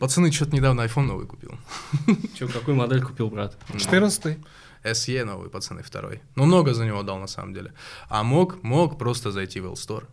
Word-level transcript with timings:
Пацаны, 0.00 0.32
что-то 0.32 0.56
недавно 0.56 0.80
iPhone 0.80 1.02
новый 1.02 1.26
купил. 1.26 1.58
Че, 2.34 2.48
какую 2.48 2.74
модель 2.74 3.02
купил 3.02 3.28
брат? 3.28 3.58
14 3.78 4.38
SE 4.82 5.24
новый, 5.24 5.50
пацаны, 5.50 5.82
второй. 5.82 6.22
Ну, 6.36 6.46
много 6.46 6.72
за 6.72 6.86
него 6.86 7.02
дал, 7.02 7.18
на 7.18 7.26
самом 7.26 7.52
деле. 7.52 7.74
А 8.08 8.22
мог, 8.22 8.62
мог 8.62 8.98
просто 8.98 9.30
зайти 9.30 9.60
в 9.60 9.66
L-Store. 9.66 10.06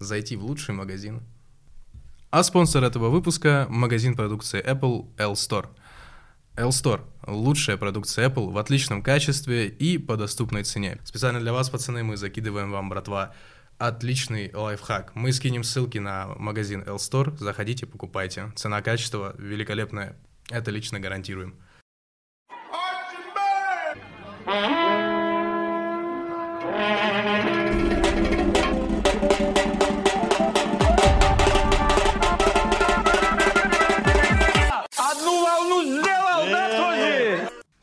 Зайти 0.00 0.34
в 0.34 0.44
лучший 0.44 0.74
магазин. 0.74 1.22
А 2.30 2.42
спонсор 2.42 2.82
этого 2.82 3.10
выпуска— 3.10 3.68
магазин 3.70 4.16
продукции 4.16 4.60
Apple 4.60 5.06
L-Store. 5.18 5.68
L-Store— 6.56 7.02
лучшая 7.28 7.76
продукция 7.76 8.28
Apple 8.28 8.50
в 8.50 8.58
отличном 8.58 9.02
качестве 9.02 9.68
и 9.68 9.98
по 9.98 10.16
доступной 10.16 10.64
цене. 10.64 10.98
Специально 11.04 11.38
для 11.38 11.52
вас, 11.52 11.70
пацаны, 11.70 12.02
мы 12.02 12.16
закидываем 12.16 12.72
вам, 12.72 12.88
братва, 12.88 13.34
отличный 13.78 14.50
лайфхак. 14.52 15.14
Мы 15.14 15.32
скинем 15.32 15.64
ссылки 15.64 15.98
на 15.98 16.26
магазин 16.36 16.82
L-Store, 16.82 17.36
заходите, 17.36 17.86
покупайте. 17.86 18.52
Цена-качество 18.56 19.34
великолепная, 19.38 20.16
это 20.50 20.70
лично 20.70 21.00
гарантируем. 21.00 21.60
Одну 24.46 25.03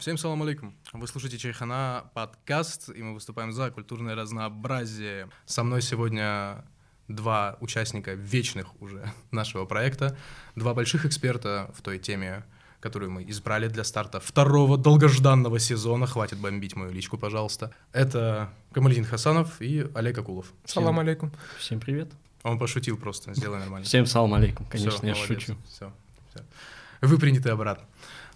Всем 0.02 0.18
салам 0.18 0.42
алейкум. 0.42 0.74
Вы 0.94 1.06
слушаете 1.06 1.38
Чайхана 1.38 2.06
подкаст, 2.16 2.90
и 2.90 3.04
мы 3.04 3.14
выступаем 3.14 3.52
за 3.52 3.70
культурное 3.70 4.16
разнообразие. 4.16 5.30
Со 5.46 5.64
мной 5.64 5.84
сегодня 5.84 6.66
два 7.08 7.56
участника 7.60 8.14
вечных 8.14 8.82
уже 8.82 9.08
нашего 9.32 9.66
проекта, 9.66 10.18
два 10.56 10.74
больших 10.74 11.06
эксперта 11.06 11.70
в 11.76 11.84
той 11.84 12.00
теме, 12.00 12.44
которую 12.80 13.12
мы 13.12 13.30
избрали 13.30 13.68
для 13.68 13.84
старта 13.84 14.20
второго 14.20 14.76
долгожданного 14.76 15.60
сезона. 15.60 16.08
Хватит 16.08 16.40
бомбить 16.40 16.76
мою 16.76 16.92
личку, 16.92 17.20
пожалуйста. 17.20 17.72
Это 17.94 18.52
Камалидин 18.72 19.06
Хасанов 19.06 19.62
и 19.62 19.88
Олег 19.94 20.18
Акулов. 20.18 20.52
Салам 20.66 20.98
алейкум. 20.98 21.32
Всем 21.60 21.80
привет. 21.80 22.10
Он 22.42 22.58
пошутил 22.58 22.98
просто, 22.98 23.36
сделай 23.36 23.60
нормально. 23.60 23.86
Всем 23.86 24.08
салам 24.08 24.34
алейкум, 24.34 24.66
конечно, 24.66 24.98
Всё, 24.98 25.06
я 25.06 25.14
молодец. 25.14 25.42
шучу. 25.42 25.58
Всё, 25.70 25.94
всё. 26.34 26.44
Вы 27.02 27.20
приняты 27.20 27.50
обратно. 27.50 27.86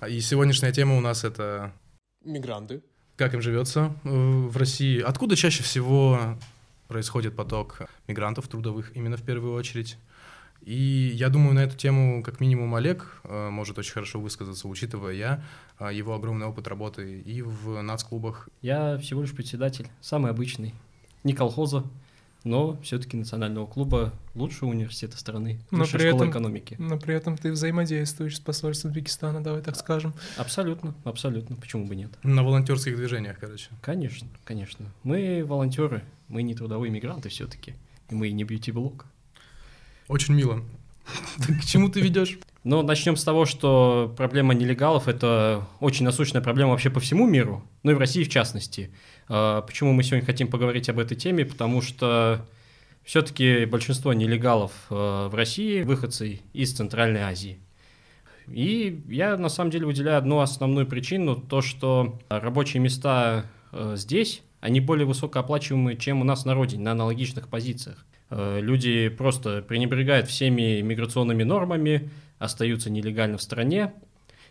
И 0.07 0.19
сегодняшняя 0.19 0.71
тема 0.71 0.97
у 0.97 0.99
нас 0.99 1.23
это 1.23 1.71
Мигранты. 2.23 2.83
как 3.15 3.33
им 3.33 3.41
живется 3.41 3.95
э, 4.03 4.09
в 4.09 4.55
России. 4.57 4.99
Откуда 4.99 5.35
чаще 5.35 5.63
всего 5.63 6.37
происходит 6.87 7.35
поток 7.35 7.81
мигрантов 8.07 8.47
трудовых 8.47 8.95
именно 8.95 9.17
в 9.17 9.23
первую 9.23 9.53
очередь? 9.53 9.97
И 10.61 11.11
я 11.13 11.29
думаю, 11.29 11.53
на 11.53 11.63
эту 11.63 11.77
тему 11.77 12.23
как 12.23 12.39
минимум 12.39 12.75
Олег 12.75 13.21
э, 13.23 13.49
может 13.49 13.77
очень 13.77 13.93
хорошо 13.93 14.19
высказаться, 14.19 14.67
учитывая 14.67 15.13
я 15.13 15.43
э, 15.79 15.91
его 15.93 16.13
огромный 16.13 16.45
опыт 16.47 16.67
работы 16.67 17.21
и 17.21 17.41
в 17.41 17.81
нацклубах. 17.81 18.49
Я 18.61 18.97
всего 18.97 19.21
лишь 19.21 19.33
председатель, 19.33 19.87
самый 20.01 20.29
обычный, 20.31 20.73
не 21.23 21.33
колхоза, 21.33 21.83
но 22.45 22.79
все-таки 22.81 23.17
национального 23.17 23.65
клуба 23.65 24.13
лучшего 24.35 24.69
университета 24.69 25.17
страны, 25.17 25.59
Но 25.71 25.79
при 25.83 25.97
школа 25.97 26.15
этом- 26.15 26.29
экономики. 26.29 26.75
Но 26.79 26.97
при 26.97 27.13
этом 27.15 27.37
ты 27.37 27.51
взаимодействуешь 27.51 28.37
с 28.37 28.39
посольством 28.39 28.91
Узбекистана, 28.91 29.43
давай 29.43 29.61
так 29.61 29.75
скажем. 29.75 30.13
Абсолютно, 30.37 30.93
абсолютно, 31.03 31.57
почему 31.57 31.85
бы 31.87 31.95
нет? 31.95 32.11
На 32.23 32.43
волонтерских 32.43 32.95
движениях, 32.95 33.37
короче. 33.39 33.69
Конечно, 33.81 34.27
конечно. 34.45 34.85
Мы 35.03 35.43
волонтеры, 35.45 36.03
мы 36.29 36.43
не 36.43 36.55
трудовые 36.55 36.91
мигранты 36.91 37.27
все-таки, 37.29 37.73
и 38.09 38.15
мы 38.15 38.29
не 38.31 38.43
бьюти-блог. 38.45 39.05
Очень 40.07 40.35
мило. 40.35 40.63
К 41.61 41.65
чему 41.65 41.89
ты 41.89 42.01
ведешь? 42.01 42.39
Но 42.63 42.81
начнем 42.81 43.15
с 43.15 43.23
того, 43.23 43.45
что 43.45 44.13
проблема 44.17 44.53
нелегалов– 44.55 45.07
это 45.07 45.67
очень 45.79 46.03
насущная 46.03 46.41
проблема 46.41 46.71
вообще 46.71 46.89
по 46.89 46.99
всему 46.99 47.27
миру, 47.27 47.63
ну 47.83 47.91
и 47.91 47.93
в 47.93 47.99
России 47.99 48.23
в 48.23 48.29
частности. 48.29 48.91
А, 49.27 49.61
Почему 49.61 49.93
мы 49.93 50.03
сегодня 50.03 50.25
хотим 50.25 50.47
поговорить 50.47 50.89
об 50.89 50.97
этой 50.97 51.15
теме? 51.15 51.45
Потому 51.45 51.81
что 51.81 52.43
все-таки 53.03 53.65
большинство 53.65 54.13
нелегалов 54.13 54.71
э, 54.89 55.27
в 55.31 55.35
России– 55.35 55.81
выходцы 55.83 56.41
из 56.53 56.73
Центральной 56.73 57.21
Азии. 57.21 57.59
И 58.47 59.03
я 59.09 59.37
на 59.37 59.49
самом 59.49 59.69
деле 59.69 59.85
выделяю 59.85 60.17
одну 60.17 60.39
основную 60.39 60.87
причину, 60.87 61.35
то 61.35 61.61
что 61.61 62.19
рабочие 62.29 62.81
места 62.81 63.45
э, 63.71 63.93
здесь, 63.95 64.41
они 64.59 64.79
более 64.79 65.05
высокооплачиваемые, 65.05 65.97
чем 65.97 66.21
у 66.21 66.23
нас 66.23 66.45
на 66.45 66.55
родине, 66.55 66.83
на 66.83 66.91
аналогичных 66.93 67.47
позициях. 67.47 68.05
Э, 68.29 68.59
Люди 68.61 69.09
просто 69.09 69.61
пренебрегают 69.61 70.27
всеми 70.27 70.81
миграционными 70.81 71.43
нормами, 71.43 72.09
остаются 72.39 72.89
нелегально 72.89 73.37
в 73.37 73.41
стране 73.41 73.93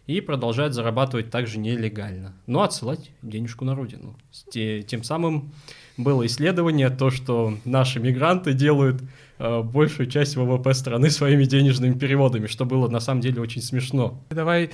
и 0.07 0.21
продолжают 0.21 0.75
зарабатывать 0.75 1.31
также 1.31 1.59
нелегально, 1.59 2.35
но 2.47 2.63
отсылать 2.63 3.11
денежку 3.23 3.65
на 3.65 3.75
родину. 3.75 4.19
Тем 4.51 5.03
самым 5.03 5.53
было 5.97 6.27
исследование, 6.27 6.91
то, 6.91 7.11
что 7.11 7.57
наши 7.65 8.01
мигранты 8.01 8.53
делают 8.53 9.03
э, 9.39 9.63
большую 9.63 10.11
часть 10.11 10.37
ВВП 10.37 10.75
страны 10.75 11.09
своими 11.11 11.45
денежными 11.45 11.99
переводами, 11.99 12.47
что 12.47 12.65
было 12.67 12.89
на 12.89 13.01
самом 13.01 13.21
деле 13.21 13.41
очень 13.41 13.63
смешно. 13.63 14.23
Давай 14.31 14.71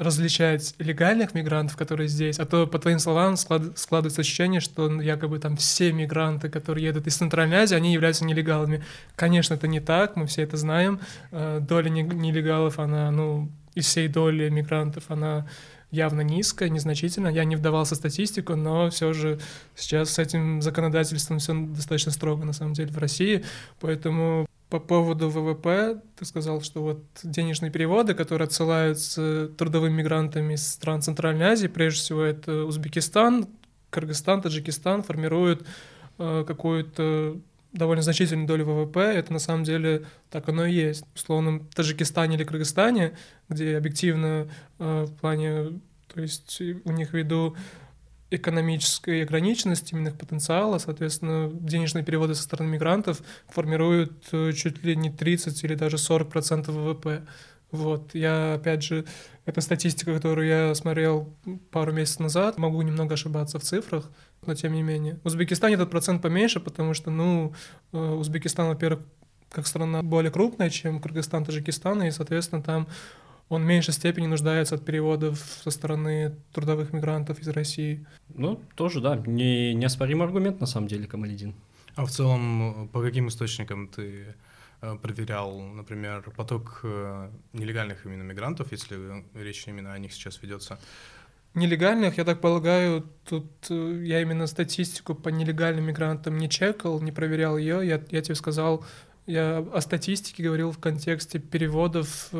различать 0.00 0.74
легальных 0.78 1.34
мигрантов, 1.34 1.76
которые 1.76 2.08
здесь, 2.08 2.38
а 2.38 2.46
то, 2.46 2.66
по 2.66 2.78
твоим 2.78 2.98
словам, 2.98 3.34
склад- 3.34 3.76
складывается 3.76 4.22
ощущение, 4.22 4.60
что 4.60 4.88
ну, 4.88 5.02
якобы 5.02 5.38
там 5.38 5.58
все 5.58 5.92
мигранты, 5.92 6.48
которые 6.48 6.86
едут 6.86 7.06
из 7.06 7.16
Центральной 7.16 7.58
Азии, 7.58 7.74
они 7.76 7.92
являются 7.92 8.24
нелегалами. 8.24 8.82
Конечно, 9.14 9.54
это 9.54 9.68
не 9.68 9.80
так, 9.80 10.16
мы 10.16 10.26
все 10.26 10.42
это 10.42 10.56
знаем. 10.56 11.00
Э, 11.32 11.60
Доля 11.60 11.90
не- 11.90 12.02
нелегалов, 12.02 12.78
она, 12.78 13.10
ну, 13.10 13.50
из 13.74 13.86
всей 13.86 14.08
доли 14.08 14.48
мигрантов, 14.48 15.04
она 15.08 15.46
явно 15.90 16.22
низкая, 16.22 16.70
незначительная. 16.70 17.32
Я 17.32 17.44
не 17.44 17.56
вдавался 17.56 17.94
в 17.94 17.98
статистику, 17.98 18.56
но 18.56 18.88
все 18.88 19.12
же 19.12 19.38
сейчас 19.76 20.14
с 20.14 20.18
этим 20.18 20.62
законодательством 20.62 21.40
все 21.40 21.52
достаточно 21.54 22.10
строго, 22.10 22.46
на 22.46 22.54
самом 22.54 22.72
деле, 22.72 22.90
в 22.90 22.98
России. 22.98 23.44
Поэтому 23.80 24.46
по 24.70 24.78
поводу 24.78 25.28
ВВП, 25.28 26.00
ты 26.16 26.24
сказал, 26.24 26.62
что 26.62 26.82
вот 26.82 27.04
денежные 27.24 27.72
переводы, 27.72 28.14
которые 28.14 28.46
отсылаются 28.46 29.48
трудовыми 29.58 29.94
мигрантами 29.94 30.54
из 30.54 30.66
стран 30.66 31.02
Центральной 31.02 31.46
Азии, 31.46 31.66
прежде 31.66 32.00
всего 32.00 32.22
это 32.22 32.64
Узбекистан, 32.64 33.48
Кыргызстан, 33.90 34.40
Таджикистан, 34.40 35.02
формируют 35.02 35.66
э, 36.18 36.44
какую-то 36.46 37.40
довольно 37.72 38.02
значительную 38.02 38.46
долю 38.46 38.64
ВВП. 38.64 39.00
Это 39.00 39.32
на 39.32 39.40
самом 39.40 39.64
деле 39.64 40.06
так 40.30 40.48
оно 40.48 40.64
и 40.64 40.72
есть. 40.72 41.04
В 41.14 41.16
условном 41.16 41.66
Таджикистане 41.74 42.36
или 42.36 42.44
Кыргызстане, 42.44 43.16
где 43.48 43.76
объективно 43.76 44.48
э, 44.78 45.04
в 45.04 45.14
плане, 45.16 45.80
то 46.14 46.20
есть 46.20 46.60
у 46.60 46.92
них 46.92 47.12
ввиду 47.12 47.56
экономической 48.30 49.22
ограниченности 49.22 49.94
именно 49.94 50.12
потенциала, 50.12 50.78
соответственно, 50.78 51.50
денежные 51.52 52.04
переводы 52.04 52.34
со 52.34 52.42
стороны 52.42 52.68
мигрантов 52.68 53.20
формируют 53.48 54.28
э, 54.32 54.52
чуть 54.52 54.82
ли 54.84 54.96
не 54.96 55.10
30 55.10 55.64
или 55.64 55.74
даже 55.74 55.96
40% 55.96 56.70
ВВП. 56.70 57.26
Вот, 57.70 58.14
я, 58.14 58.54
опять 58.54 58.82
же, 58.82 59.04
это 59.44 59.60
статистика, 59.60 60.12
которую 60.14 60.48
я 60.48 60.74
смотрел 60.74 61.32
пару 61.70 61.92
месяцев 61.92 62.20
назад, 62.20 62.58
могу 62.58 62.82
немного 62.82 63.14
ошибаться 63.14 63.58
в 63.58 63.62
цифрах, 63.62 64.10
но 64.44 64.54
тем 64.54 64.72
не 64.72 64.82
менее. 64.82 65.20
В 65.22 65.26
Узбекистане 65.26 65.74
этот 65.74 65.90
процент 65.90 66.22
поменьше, 66.22 66.60
потому 66.60 66.94
что, 66.94 67.10
ну, 67.10 67.52
э, 67.92 67.98
Узбекистан, 67.98 68.68
во-первых, 68.68 69.04
как 69.50 69.66
страна 69.66 70.02
более 70.02 70.30
крупная, 70.30 70.70
чем 70.70 71.00
Кыргызстан, 71.00 71.44
Таджикистан, 71.44 72.02
и, 72.04 72.10
соответственно, 72.10 72.62
там 72.62 72.86
он 73.50 73.64
в 73.64 73.66
меньшей 73.66 73.92
степени 73.92 74.26
нуждается 74.26 74.76
от 74.76 74.84
переводов 74.84 75.38
со 75.38 75.70
стороны 75.70 76.36
трудовых 76.52 76.92
мигрантов 76.92 77.40
из 77.40 77.48
России. 77.48 78.06
Ну, 78.28 78.60
тоже, 78.76 79.00
да, 79.00 79.16
не, 79.26 79.74
неоспоримый 79.74 80.26
аргумент 80.26 80.60
на 80.60 80.66
самом 80.66 80.86
деле, 80.86 81.06
Камалидин. 81.06 81.54
А 81.96 82.06
в 82.06 82.10
целом, 82.10 82.88
по 82.92 83.02
каким 83.02 83.26
источникам 83.26 83.88
ты 83.88 84.36
э, 84.80 84.96
проверял, 85.02 85.60
например, 85.60 86.22
поток 86.36 86.80
э, 86.84 87.30
нелегальных 87.52 88.06
именно 88.06 88.22
мигрантов, 88.22 88.70
если 88.70 89.24
речь 89.34 89.66
именно 89.66 89.92
о 89.92 89.98
них 89.98 90.12
сейчас 90.12 90.40
ведется? 90.42 90.78
Нелегальных, 91.54 92.18
я 92.18 92.24
так 92.24 92.40
полагаю, 92.40 93.04
тут 93.28 93.50
э, 93.68 94.02
я 94.04 94.22
именно 94.22 94.46
статистику 94.46 95.16
по 95.16 95.28
нелегальным 95.28 95.86
мигрантам 95.86 96.38
не 96.38 96.48
чекал, 96.48 97.00
не 97.00 97.10
проверял 97.10 97.58
ее. 97.58 97.84
Я, 97.84 98.00
я 98.10 98.22
тебе 98.22 98.36
сказал, 98.36 98.84
я 99.26 99.58
о 99.58 99.80
статистике 99.80 100.44
говорил 100.44 100.70
в 100.70 100.78
контексте 100.78 101.40
переводов, 101.40 102.30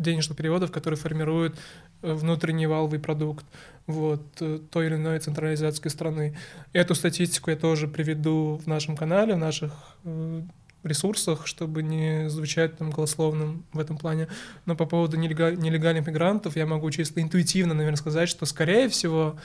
денежных 0.00 0.36
переводов, 0.36 0.72
которые 0.72 0.98
формируют 0.98 1.56
э, 2.02 2.12
внутренний 2.12 2.66
валовый 2.66 2.98
продукт 2.98 3.44
вот, 3.86 4.22
э, 4.40 4.58
той 4.70 4.86
или 4.86 4.94
иной 4.94 5.18
централизации 5.18 5.88
страны. 5.88 6.36
Эту 6.72 6.94
статистику 6.94 7.50
я 7.50 7.56
тоже 7.56 7.86
приведу 7.86 8.60
в 8.64 8.66
нашем 8.66 8.96
канале, 8.96 9.34
в 9.34 9.38
наших 9.38 9.72
э, 10.04 10.42
ресурсах, 10.82 11.46
чтобы 11.46 11.82
не 11.82 12.30
звучать 12.30 12.78
там 12.78 12.90
голословным 12.90 13.64
в 13.72 13.78
этом 13.78 13.98
плане. 13.98 14.28
Но 14.64 14.74
по 14.74 14.86
поводу 14.86 15.18
нелега- 15.18 15.54
нелегальных 15.54 16.06
мигрантов 16.06 16.56
я 16.56 16.66
могу 16.66 16.90
чисто 16.90 17.20
интуитивно, 17.20 17.74
наверное, 17.74 17.98
сказать, 17.98 18.28
что, 18.28 18.46
скорее 18.46 18.88
всего, 18.88 19.36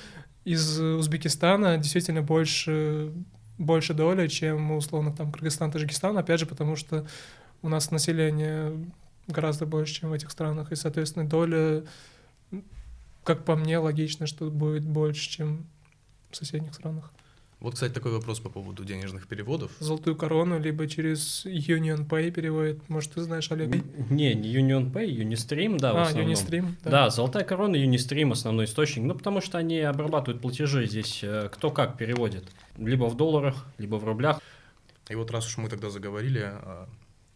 из 0.46 0.80
Узбекистана 0.80 1.78
действительно 1.78 2.22
больше, 2.22 3.12
больше 3.58 3.94
доля, 3.94 4.30
чем, 4.30 4.72
условно, 4.72 5.12
там, 5.12 5.32
Кыргызстан, 5.32 5.72
Таджикистан, 5.72 6.18
опять 6.18 6.40
же, 6.40 6.46
потому 6.46 6.78
что 6.78 7.06
у 7.62 7.68
нас 7.68 7.92
население 7.92 8.72
гораздо 9.28 9.66
больше, 9.66 9.96
чем 9.96 10.10
в 10.10 10.14
этих 10.14 10.32
странах, 10.32 10.72
и, 10.72 10.76
соответственно, 10.76 11.28
доля, 11.28 11.84
как 13.24 13.46
по 13.46 13.56
мне, 13.56 13.78
логично, 13.78 14.28
что 14.28 14.50
будет 14.50 14.84
больше, 14.84 15.30
чем 15.30 15.66
в 16.32 16.36
соседних 16.36 16.74
странах. 16.74 17.12
Вот, 17.66 17.74
кстати, 17.74 17.94
такой 17.94 18.12
вопрос 18.12 18.40
по 18.40 18.50
поводу 18.50 18.84
денежных 18.84 19.28
переводов. 19.28 19.72
Золотую 19.80 20.16
корону 20.16 20.60
либо 20.60 20.88
через 20.88 21.46
Union 21.46 22.08
Pay 22.08 22.30
переводит. 22.30 22.88
Может, 22.90 23.14
ты 23.14 23.22
знаешь, 23.24 23.52
Олег? 23.52 23.70
Не, 24.10 24.36
не 24.36 24.54
Union 24.54 24.92
Pay, 24.92 25.08
Unistream, 25.08 25.80
да, 25.80 25.94
в 25.94 25.98
а, 25.98 26.02
основном. 26.04 26.32
Unistream, 26.32 26.74
да. 26.84 26.92
Да, 26.92 27.10
золотая 27.10 27.44
корона, 27.44 27.76
Unistream 27.76 28.34
основной 28.34 28.66
источник. 28.66 29.06
Ну, 29.06 29.16
потому 29.16 29.42
что 29.42 29.58
они 29.58 29.80
обрабатывают 29.80 30.42
платежи 30.42 30.86
здесь, 30.86 31.22
э, 31.24 31.50
кто 31.52 31.72
как 31.72 31.98
переводит. 31.98 32.44
Либо 32.78 33.06
в 33.06 33.16
долларах, 33.16 33.66
либо 33.78 33.96
в 33.96 34.04
рублях. 34.04 34.42
И 35.10 35.16
вот 35.16 35.32
раз 35.32 35.48
уж 35.48 35.58
мы 35.58 35.70
тогда 35.70 35.90
заговорили, 35.90 36.52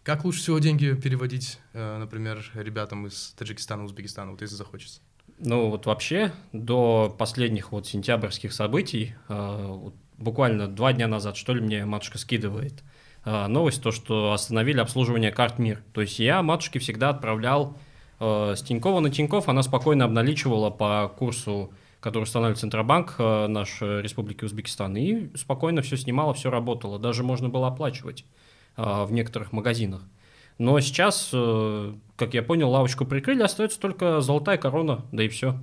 как 0.04 0.26
лучше 0.26 0.40
всего 0.40 0.60
деньги 0.60 0.94
переводить, 0.94 1.60
э, 1.74 1.98
например, 1.98 2.44
ребятам 2.54 3.08
из 3.08 3.34
Таджикистана, 3.38 3.84
Узбекистана, 3.84 4.32
вот 4.32 4.42
если 4.42 4.56
захочется? 4.56 5.02
Ну, 5.40 5.70
вот 5.70 5.86
вообще, 5.86 6.34
до 6.52 7.14
последних 7.18 7.72
вот 7.72 7.88
сентябрьских 7.88 8.54
событий, 8.54 9.16
э, 9.30 9.76
буквально 10.18 10.68
два 10.68 10.94
дня 10.94 11.08
назад, 11.08 11.38
что 11.38 11.54
ли, 11.54 11.62
мне 11.62 11.86
матушка 11.86 12.18
скидывает 12.18 12.84
э, 13.26 13.48
новость, 13.48 13.82
то, 13.82 13.92
что 13.92 14.34
остановили 14.34 14.80
обслуживание 14.80 15.32
карт 15.32 15.60
МИР. 15.60 15.84
То 15.94 16.02
есть 16.02 16.20
я 16.20 16.42
матушке 16.42 16.80
всегда 16.80 17.10
отправлял 17.10 17.78
с 18.20 18.62
Тинькова 18.64 19.00
на 19.00 19.10
Тиньков, 19.10 19.48
она 19.48 19.64
спокойно 19.64 20.04
обналичивала 20.04 20.70
по 20.72 21.08
курсу, 21.08 21.72
который 22.02 22.24
устанавливает 22.24 22.60
Центробанк 22.60 23.16
наш 23.18 23.82
э, 23.82 24.02
Республики 24.02 24.44
Узбекистан, 24.44 24.96
и 24.98 25.36
спокойно 25.38 25.82
все 25.82 25.98
снимало, 25.98 26.34
все 26.34 26.50
работало. 26.50 27.00
Даже 27.00 27.24
можно 27.24 27.50
было 27.50 27.68
оплачивать 27.68 28.26
в 28.78 29.12
некоторых 29.12 29.52
магазинах. 29.52 30.02
Но 30.60 30.80
сейчас, 30.82 31.30
э, 31.34 31.94
как 32.18 32.34
я 32.34 32.44
понял, 32.44 32.70
лавочку 32.70 33.06
прикрыли, 33.06 33.42
остается 33.42 33.80
только 33.80 34.20
золотая 34.20 34.58
корона, 34.58 35.06
да 35.12 35.24
и 35.24 35.30
все 35.30 35.58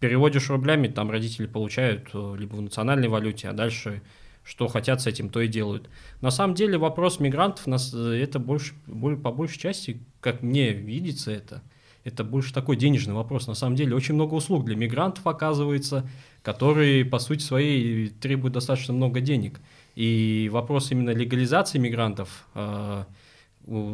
переводишь 0.00 0.48
рублями, 0.48 0.88
там 0.88 1.10
родители 1.10 1.46
получают 1.46 2.08
э, 2.14 2.36
либо 2.38 2.56
в 2.56 2.60
национальной 2.62 3.08
валюте, 3.08 3.48
а 3.48 3.52
дальше 3.52 4.02
что 4.44 4.66
хотят 4.66 5.02
с 5.02 5.06
этим, 5.06 5.28
то 5.28 5.42
и 5.42 5.48
делают. 5.48 5.90
На 6.22 6.30
самом 6.30 6.54
деле 6.54 6.78
вопрос 6.78 7.20
мигрантов, 7.20 7.66
нас, 7.66 7.92
э, 7.92 8.20
это 8.22 8.38
больше, 8.38 8.74
по 8.86 9.30
большей 9.32 9.58
части, 9.58 10.00
как 10.20 10.42
мне 10.42 10.72
видится 10.72 11.30
это, 11.30 11.62
это 12.04 12.24
больше 12.24 12.54
такой 12.54 12.76
денежный 12.76 13.12
вопрос. 13.14 13.46
На 13.46 13.54
самом 13.54 13.76
деле 13.76 13.94
очень 13.94 14.14
много 14.14 14.32
услуг 14.34 14.64
для 14.64 14.76
мигрантов 14.76 15.26
оказывается, 15.26 16.08
которые 16.42 17.04
по 17.04 17.18
сути 17.18 17.42
своей 17.42 18.08
требуют 18.08 18.54
достаточно 18.54 18.94
много 18.94 19.20
денег. 19.20 19.60
И 19.98 20.48
вопрос 20.52 20.92
именно 20.92 21.10
легализации 21.10 21.78
мигрантов 21.78 22.46
э, 22.54 23.04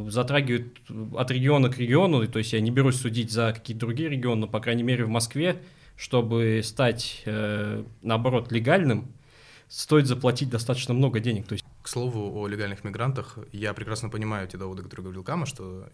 затрагивает 0.09 0.77
от 1.17 1.31
региона 1.31 1.71
к 1.71 1.79
региону, 1.79 2.27
то 2.29 2.39
есть 2.39 2.53
я 2.53 2.61
не 2.61 2.71
берусь 2.71 2.97
судить 2.97 3.31
за 3.31 3.53
какие-то 3.55 3.87
другие 3.87 4.11
регионы, 4.11 4.43
но, 4.43 4.47
по 4.49 4.61
крайней 4.61 4.83
мере, 4.83 5.05
в 5.05 5.09
Москве 5.09 5.63
чтобы 5.97 6.61
стать, 6.65 7.23
э, 7.25 7.85
наоборот, 8.03 8.51
легальным, 8.51 9.13
стоит 9.69 10.07
заплатить 10.07 10.51
достаточно 10.51 10.95
много 10.95 11.21
денег. 11.21 11.47
То 11.47 11.55
есть... 11.55 11.65
К 11.83 11.89
слову 11.89 12.37
о 12.37 12.49
легальных 12.49 12.85
мигрантах, 12.85 13.39
я 13.53 13.75
прекрасно 13.75 14.09
понимаю 14.09 14.49
те 14.49 14.57
доводы, 14.57 14.83
которые 14.83 15.05
говорил 15.05 15.23
Кама, 15.23 15.47
что 15.47 15.89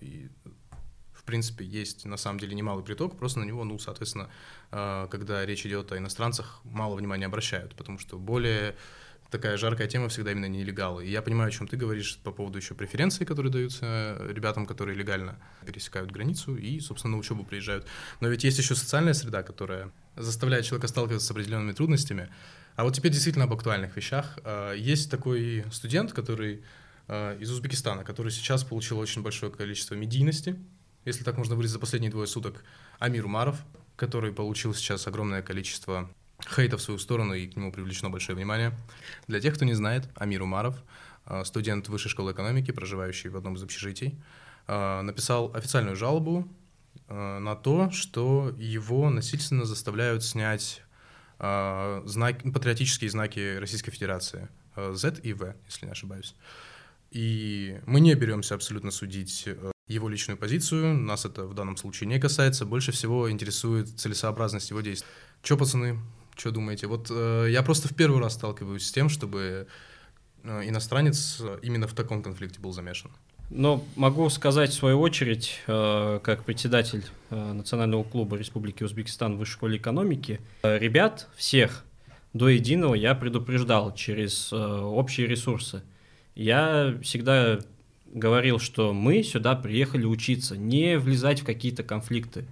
в 1.12 1.24
принципе 1.24 1.64
есть 1.64 2.06
на 2.06 2.16
самом 2.16 2.40
деле 2.40 2.54
немалый 2.54 2.82
приток, 2.82 3.18
просто 3.18 3.40
на 3.40 3.44
него, 3.44 3.64
ну, 3.64 3.78
соответственно, 3.78 4.30
э, 4.70 5.08
когда 5.10 5.44
речь 5.44 5.66
идет 5.66 5.92
о 5.92 5.98
иностранцах, 5.98 6.60
мало 6.64 6.96
внимания 6.96 7.26
обращают, 7.26 7.74
потому 7.74 7.98
что 7.98 8.18
более 8.18 8.76
такая 9.30 9.56
жаркая 9.56 9.86
тема 9.86 10.08
всегда 10.08 10.32
именно 10.32 10.46
нелегалы. 10.46 11.06
И 11.06 11.10
я 11.10 11.22
понимаю, 11.22 11.48
о 11.48 11.50
чем 11.50 11.68
ты 11.68 11.76
говоришь 11.76 12.18
по 12.18 12.32
поводу 12.32 12.58
еще 12.58 12.74
преференций, 12.74 13.24
которые 13.24 13.52
даются 13.52 14.16
ребятам, 14.28 14.66
которые 14.66 14.96
легально 14.96 15.38
пересекают 15.64 16.10
границу 16.10 16.56
и, 16.56 16.80
собственно, 16.80 17.12
на 17.12 17.18
учебу 17.18 17.44
приезжают. 17.44 17.86
Но 18.20 18.28
ведь 18.28 18.44
есть 18.44 18.58
еще 18.58 18.74
социальная 18.74 19.14
среда, 19.14 19.42
которая 19.42 19.92
заставляет 20.16 20.64
человека 20.64 20.88
сталкиваться 20.88 21.26
с 21.26 21.30
определенными 21.30 21.72
трудностями. 21.72 22.28
А 22.76 22.84
вот 22.84 22.94
теперь 22.94 23.12
действительно 23.12 23.44
об 23.44 23.52
актуальных 23.52 23.96
вещах. 23.96 24.38
А, 24.44 24.74
есть 24.74 25.10
такой 25.10 25.64
студент, 25.70 26.12
который 26.12 26.62
а, 27.08 27.36
из 27.38 27.50
Узбекистана, 27.50 28.04
который 28.04 28.32
сейчас 28.32 28.64
получил 28.64 28.98
очень 28.98 29.22
большое 29.22 29.52
количество 29.52 29.94
медийности, 29.94 30.56
если 31.04 31.24
так 31.24 31.38
можно 31.38 31.54
выразить, 31.54 31.74
за 31.74 31.78
последние 31.78 32.10
двое 32.10 32.26
суток, 32.26 32.62
Амир 32.98 33.24
Умаров, 33.24 33.56
который 33.96 34.32
получил 34.32 34.74
сейчас 34.74 35.06
огромное 35.06 35.42
количество 35.42 36.10
хейта 36.48 36.76
в 36.76 36.82
свою 36.82 36.98
сторону, 36.98 37.34
и 37.34 37.46
к 37.46 37.56
нему 37.56 37.72
привлечено 37.72 38.10
большое 38.10 38.36
внимание. 38.36 38.72
Для 39.26 39.40
тех, 39.40 39.54
кто 39.54 39.64
не 39.64 39.74
знает, 39.74 40.08
Амир 40.14 40.42
Умаров, 40.42 40.76
э, 41.26 41.44
студент 41.44 41.88
Высшей 41.88 42.10
школы 42.10 42.32
экономики, 42.32 42.70
проживающий 42.70 43.30
в 43.30 43.36
одном 43.36 43.54
из 43.54 43.62
общежитий, 43.62 44.18
э, 44.66 45.00
написал 45.02 45.54
официальную 45.54 45.96
жалобу 45.96 46.48
э, 47.08 47.38
на 47.38 47.56
то, 47.56 47.90
что 47.90 48.54
его 48.58 49.10
насильственно 49.10 49.64
заставляют 49.64 50.24
снять 50.24 50.82
знаки, 52.04 52.50
патриотические 52.50 53.08
знаки 53.08 53.56
Российской 53.56 53.92
Федерации, 53.92 54.50
Z 54.76 55.20
и 55.22 55.32
V, 55.32 55.56
если 55.64 55.86
не 55.86 55.92
ошибаюсь. 55.92 56.34
И 57.10 57.80
мы 57.86 58.00
не 58.00 58.14
беремся 58.14 58.54
абсолютно 58.56 58.90
судить 58.90 59.48
его 59.90 60.08
личную 60.08 60.36
позицию, 60.36 60.98
нас 60.98 61.24
это 61.24 61.46
в 61.46 61.54
данном 61.54 61.76
случае 61.78 62.08
не 62.08 62.20
касается, 62.20 62.66
больше 62.66 62.92
всего 62.92 63.30
интересует 63.30 63.88
целесообразность 63.88 64.70
его 64.70 64.82
действий. 64.82 65.08
Че, 65.42 65.56
пацаны, 65.56 65.98
что 66.36 66.50
думаете? 66.50 66.86
Вот 66.86 67.08
э, 67.10 67.48
я 67.50 67.62
просто 67.62 67.88
в 67.88 67.94
первый 67.94 68.20
раз 68.20 68.34
сталкиваюсь 68.34 68.86
с 68.86 68.92
тем, 68.92 69.08
чтобы 69.08 69.66
э, 70.42 70.68
иностранец 70.68 71.42
именно 71.62 71.86
в 71.86 71.94
таком 71.94 72.22
конфликте 72.22 72.60
был 72.60 72.72
замешан. 72.72 73.10
Но 73.50 73.84
могу 73.96 74.30
сказать 74.30 74.70
в 74.70 74.74
свою 74.74 75.00
очередь, 75.00 75.60
э, 75.66 76.20
как 76.22 76.44
председатель 76.44 77.04
э, 77.30 77.52
Национального 77.52 78.04
клуба 78.04 78.36
Республики 78.36 78.84
Узбекистан 78.84 79.36
Высшей 79.36 79.54
школе 79.54 79.76
экономики, 79.76 80.40
э, 80.62 80.78
ребят 80.78 81.28
всех 81.34 81.84
до 82.32 82.48
единого 82.48 82.94
я 82.94 83.16
предупреждал 83.16 83.92
через 83.92 84.52
э, 84.52 84.56
общие 84.56 85.26
ресурсы. 85.26 85.82
Я 86.36 86.96
всегда 87.02 87.58
говорил, 88.06 88.60
что 88.60 88.92
мы 88.92 89.24
сюда 89.24 89.56
приехали 89.56 90.04
учиться, 90.04 90.56
не 90.56 90.96
влезать 90.96 91.40
в 91.40 91.44
какие-то 91.44 91.82
конфликты. 91.82 92.46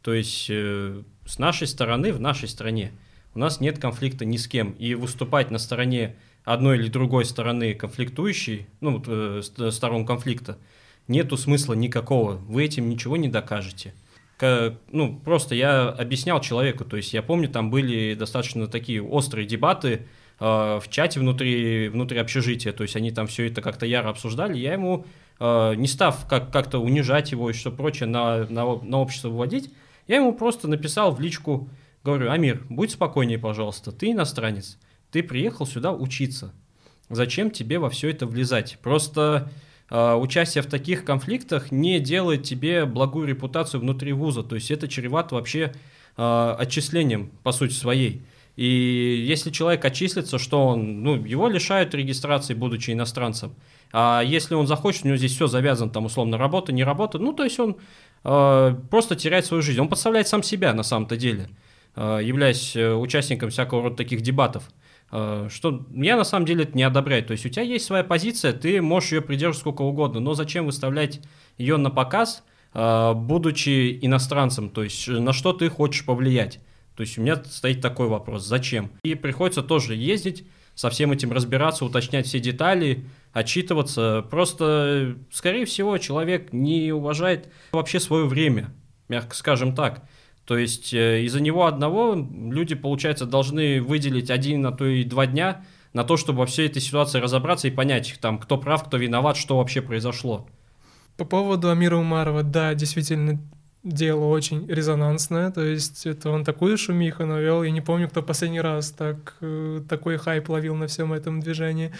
То 0.00 0.14
есть 0.14 0.46
э, 0.48 1.02
с 1.26 1.38
нашей 1.38 1.66
стороны, 1.66 2.10
в 2.10 2.20
нашей 2.20 2.48
стране– 2.48 2.92
у 3.38 3.40
нас 3.40 3.60
нет 3.60 3.78
конфликта 3.78 4.24
ни 4.24 4.36
с 4.36 4.48
кем. 4.48 4.72
И 4.72 4.94
выступать 4.96 5.52
на 5.52 5.58
стороне 5.58 6.16
одной 6.44 6.76
или 6.76 6.88
другой 6.88 7.24
стороны 7.24 7.72
конфликтующей, 7.72 8.66
ну, 8.80 9.00
э, 9.06 9.42
сторон 9.70 10.04
конфликта, 10.04 10.58
нету 11.06 11.36
смысла 11.36 11.74
никакого. 11.74 12.32
Вы 12.48 12.64
этим 12.64 12.88
ничего 12.88 13.16
не 13.16 13.28
докажете. 13.28 13.94
К, 14.38 14.74
ну, 14.90 15.20
просто 15.24 15.54
я 15.54 15.88
объяснял 15.88 16.40
человеку, 16.40 16.84
то 16.84 16.96
есть 16.96 17.14
я 17.14 17.22
помню, 17.22 17.48
там 17.48 17.70
были 17.70 18.14
достаточно 18.14 18.66
такие 18.66 19.00
острые 19.00 19.46
дебаты 19.46 20.06
э, 20.40 20.44
в 20.44 20.84
чате 20.90 21.20
внутри, 21.20 21.88
внутри 21.90 22.18
общежития, 22.18 22.72
то 22.72 22.82
есть 22.82 22.96
они 22.96 23.12
там 23.12 23.28
все 23.28 23.46
это 23.46 23.62
как-то 23.62 23.86
яро 23.86 24.08
обсуждали, 24.08 24.58
я 24.58 24.72
ему, 24.72 25.06
э, 25.38 25.74
не 25.76 25.86
став 25.86 26.26
как- 26.26 26.52
как-то 26.52 26.80
унижать 26.80 27.30
его 27.30 27.50
и 27.50 27.52
что 27.52 27.70
прочее 27.70 28.08
на, 28.08 28.46
на, 28.48 28.64
на 28.82 28.98
общество 28.98 29.28
выводить, 29.28 29.70
я 30.08 30.16
ему 30.16 30.32
просто 30.32 30.66
написал 30.66 31.14
в 31.14 31.20
личку, 31.20 31.68
Говорю, 32.08 32.30
Амир, 32.30 32.64
будь 32.70 32.92
спокойнее, 32.92 33.38
пожалуйста, 33.38 33.92
ты 33.92 34.12
иностранец, 34.12 34.78
ты 35.10 35.22
приехал 35.22 35.66
сюда 35.66 35.92
учиться. 35.92 36.54
Зачем 37.10 37.50
тебе 37.50 37.78
во 37.78 37.90
все 37.90 38.08
это 38.08 38.24
влезать? 38.24 38.78
Просто 38.80 39.50
э, 39.90 40.14
участие 40.14 40.62
в 40.62 40.68
таких 40.68 41.04
конфликтах 41.04 41.70
не 41.70 42.00
делает 42.00 42.44
тебе 42.44 42.86
благую 42.86 43.28
репутацию 43.28 43.82
внутри 43.82 44.14
вуза. 44.14 44.42
То 44.42 44.54
есть 44.54 44.70
это 44.70 44.88
чревато 44.88 45.34
вообще 45.34 45.74
э, 46.16 46.56
отчислением, 46.58 47.30
по 47.42 47.52
сути 47.52 47.74
своей. 47.74 48.22
И 48.56 49.22
если 49.28 49.50
человек 49.50 49.84
отчислится, 49.84 50.38
что 50.38 50.66
он, 50.66 51.02
ну, 51.02 51.22
его 51.22 51.46
лишают 51.50 51.94
регистрации, 51.94 52.54
будучи 52.54 52.90
иностранцем. 52.90 53.54
А 53.92 54.22
если 54.22 54.54
он 54.54 54.66
захочет, 54.66 55.04
у 55.04 55.08
него 55.08 55.18
здесь 55.18 55.34
все 55.34 55.46
завязано, 55.46 55.90
там, 55.90 56.06
условно, 56.06 56.38
работа, 56.38 56.72
не 56.72 56.84
работа, 56.84 57.18
ну, 57.18 57.34
то 57.34 57.44
есть 57.44 57.60
он 57.60 57.76
э, 58.24 58.74
просто 58.90 59.14
теряет 59.14 59.44
свою 59.44 59.62
жизнь. 59.62 59.78
Он 59.78 59.88
подставляет 59.88 60.26
сам 60.26 60.42
себя 60.42 60.72
на 60.72 60.82
самом-то 60.82 61.18
деле. 61.18 61.50
Э, 62.00 62.20
являясь 62.22 62.76
э, 62.76 62.94
участником 62.94 63.50
всякого 63.50 63.82
рода 63.82 63.96
таких 63.96 64.20
дебатов, 64.20 64.70
э, 65.10 65.48
что 65.50 65.84
я 65.92 66.16
на 66.16 66.22
самом 66.22 66.46
деле 66.46 66.62
это 66.62 66.76
не 66.76 66.84
одобряю. 66.84 67.24
То 67.24 67.32
есть 67.32 67.44
у 67.44 67.48
тебя 67.48 67.64
есть 67.64 67.86
своя 67.86 68.04
позиция, 68.04 68.52
ты 68.52 68.80
можешь 68.80 69.10
ее 69.10 69.20
придерживать 69.20 69.58
сколько 69.58 69.82
угодно, 69.82 70.20
но 70.20 70.34
зачем 70.34 70.66
выставлять 70.66 71.20
ее 71.56 71.76
на 71.76 71.90
показ, 71.90 72.44
будучи 72.72 73.98
иностранцем? 74.00 74.70
То 74.70 74.84
есть 74.84 75.08
на 75.08 75.32
что 75.32 75.52
ты 75.52 75.68
хочешь 75.68 76.04
повлиять? 76.04 76.60
То 76.94 77.00
есть 77.00 77.18
у 77.18 77.22
меня 77.22 77.42
стоит 77.44 77.80
такой 77.80 78.06
вопрос, 78.06 78.46
зачем? 78.46 78.92
И 79.02 79.16
приходится 79.16 79.62
тоже 79.62 79.96
ездить, 79.96 80.46
со 80.76 80.90
всем 80.90 81.10
этим 81.10 81.32
разбираться, 81.32 81.84
уточнять 81.84 82.26
все 82.26 82.38
детали, 82.38 83.06
отчитываться. 83.32 84.24
Просто, 84.30 85.16
скорее 85.32 85.64
всего, 85.64 85.98
человек 85.98 86.52
не 86.52 86.92
уважает 86.92 87.48
вообще 87.72 87.98
свое 87.98 88.26
время, 88.26 88.72
мягко 89.08 89.34
скажем 89.34 89.74
так. 89.74 90.04
То 90.48 90.56
есть 90.56 90.94
э, 90.94 91.24
из-за 91.24 91.42
него 91.42 91.66
одного 91.66 92.14
люди, 92.14 92.74
получается, 92.74 93.26
должны 93.26 93.82
выделить 93.82 94.30
один, 94.30 94.64
а 94.64 94.72
то 94.72 94.86
и 94.86 95.04
два 95.04 95.26
дня 95.26 95.62
на 95.92 96.04
то, 96.04 96.16
чтобы 96.16 96.38
во 96.38 96.46
всей 96.46 96.68
этой 96.68 96.80
ситуации 96.80 97.20
разобраться 97.20 97.68
и 97.68 97.70
понять, 97.70 98.16
там, 98.22 98.38
кто 98.38 98.56
прав, 98.56 98.82
кто 98.84 98.96
виноват, 98.96 99.36
что 99.36 99.58
вообще 99.58 99.82
произошло. 99.82 100.48
По 101.18 101.26
поводу 101.26 101.68
Амира 101.68 101.96
Умарова, 101.96 102.42
да, 102.42 102.72
действительно, 102.72 103.38
дело 103.84 104.24
очень 104.24 104.66
резонансное, 104.66 105.50
то 105.50 105.62
есть 105.62 106.06
это 106.06 106.30
он 106.30 106.46
такую 106.46 106.78
шумиху 106.78 107.26
навел, 107.26 107.62
я 107.62 107.70
не 107.70 107.82
помню, 107.82 108.08
кто 108.08 108.22
последний 108.22 108.62
раз 108.62 108.90
так, 108.90 109.36
э, 109.42 109.82
такой 109.86 110.16
хайп 110.16 110.48
ловил 110.48 110.76
на 110.76 110.86
всем 110.86 111.12
этом 111.12 111.40
движении. 111.40 111.92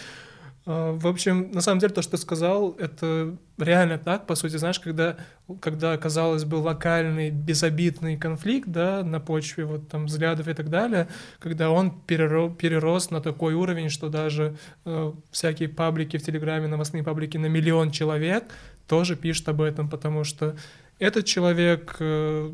А, 0.69 0.91
В 0.91 1.07
общем, 1.07 1.49
на 1.51 1.61
самом 1.61 1.79
деле 1.79 1.93
то, 1.93 2.03
что 2.03 2.11
ты 2.11 2.17
сказал, 2.17 2.73
это 2.73 3.35
реально 3.57 3.97
так, 3.97 4.27
по 4.27 4.35
сути, 4.35 4.57
знаешь, 4.57 4.79
когда, 4.79 5.17
когда 5.61 5.97
казалось 5.97 6.45
бы, 6.45 6.57
локальный, 6.57 7.31
безобидный 7.31 8.17
конфликт, 8.17 8.69
да, 8.69 9.03
на 9.03 9.19
почве 9.19 9.65
вот 9.65 9.89
там 9.89 10.05
взглядов 10.05 10.47
и 10.47 10.53
так 10.53 10.69
далее, 10.69 11.07
когда 11.39 11.71
он 11.71 11.99
переро- 12.05 12.55
перерос 12.55 13.09
на 13.09 13.19
такой 13.19 13.55
уровень, 13.55 13.89
что 13.89 14.09
даже 14.09 14.57
э, 14.85 15.11
всякие 15.31 15.69
паблики 15.69 16.17
в 16.17 16.23
Телеграме, 16.23 16.67
новостные 16.67 17.03
паблики 17.03 17.37
на 17.37 17.47
миллион 17.47 17.89
человек 17.89 18.43
тоже 18.87 19.15
пишут 19.15 19.49
об 19.49 19.61
этом, 19.61 19.89
потому 19.89 20.23
что 20.23 20.55
этот 20.99 21.25
человек 21.25 21.95
э, 21.99 22.51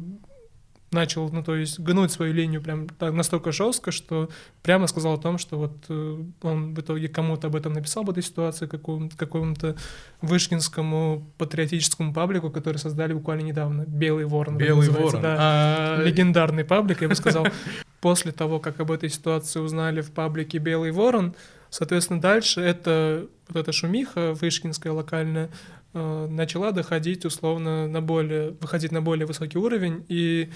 начал, 0.96 1.30
ну, 1.30 1.44
то 1.44 1.56
есть 1.56 1.80
гнуть 1.80 2.12
свою 2.12 2.34
линию 2.34 2.62
прям 2.62 2.88
так, 2.90 3.14
настолько 3.14 3.52
жестко, 3.52 3.92
что 3.92 4.30
прямо 4.64 4.88
сказал 4.88 5.14
о 5.14 5.18
том, 5.18 5.38
что 5.38 5.58
вот 5.58 5.74
э, 5.90 6.18
он 6.42 6.74
в 6.74 6.80
итоге 6.80 7.08
кому-то 7.08 7.48
об 7.48 7.56
этом 7.56 7.74
написал, 7.74 8.02
об 8.04 8.10
этой 8.10 8.24
ситуации, 8.24 8.66
какому- 8.66 9.12
какому-то 9.16 9.76
вышкинскому 10.22 11.26
патриотическому 11.38 12.14
паблику, 12.14 12.50
который 12.50 12.78
создали 12.78 13.14
буквально 13.14 13.42
недавно, 13.44 13.84
«Белый 13.88 14.26
ворон». 14.26 14.58
Белый 14.58 14.90
ворон. 14.90 15.22
да. 15.22 15.36
А, 15.40 16.02
Легендарный 16.04 16.64
паблик, 16.66 17.02
я 17.02 17.10
бы 17.10 17.16
сказал. 17.16 17.48
После 18.02 18.32
того, 18.32 18.60
как 18.60 18.80
об 18.80 18.92
этой 18.92 19.10
ситуации 19.10 19.60
узнали 19.60 20.02
в 20.02 20.12
паблике 20.12 20.58
«Белый 20.60 20.92
ворон», 20.92 21.34
соответственно, 21.70 22.22
дальше 22.22 22.62
это, 22.62 23.28
вот 23.48 23.60
эта 23.62 23.72
шумиха 23.72 24.34
вышкинская, 24.34 24.94
локальная, 24.94 25.50
э, 25.94 26.28
начала 26.30 26.72
доходить 26.72 27.26
условно 27.26 27.88
на 27.88 28.02
более, 28.02 28.52
выходить 28.62 28.92
на 28.92 29.02
более 29.02 29.26
высокий 29.26 29.58
уровень, 29.58 30.06
и 30.08 30.50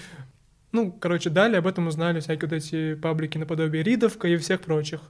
ну, 0.72 0.92
короче, 0.92 1.30
далее 1.30 1.58
об 1.58 1.66
этом 1.66 1.86
узнали 1.86 2.20
всякие 2.20 2.48
вот 2.48 2.56
эти 2.56 2.94
паблики 2.94 3.38
наподобие 3.38 3.82
Ридовка 3.82 4.28
и 4.28 4.36
всех 4.36 4.60
прочих. 4.60 5.00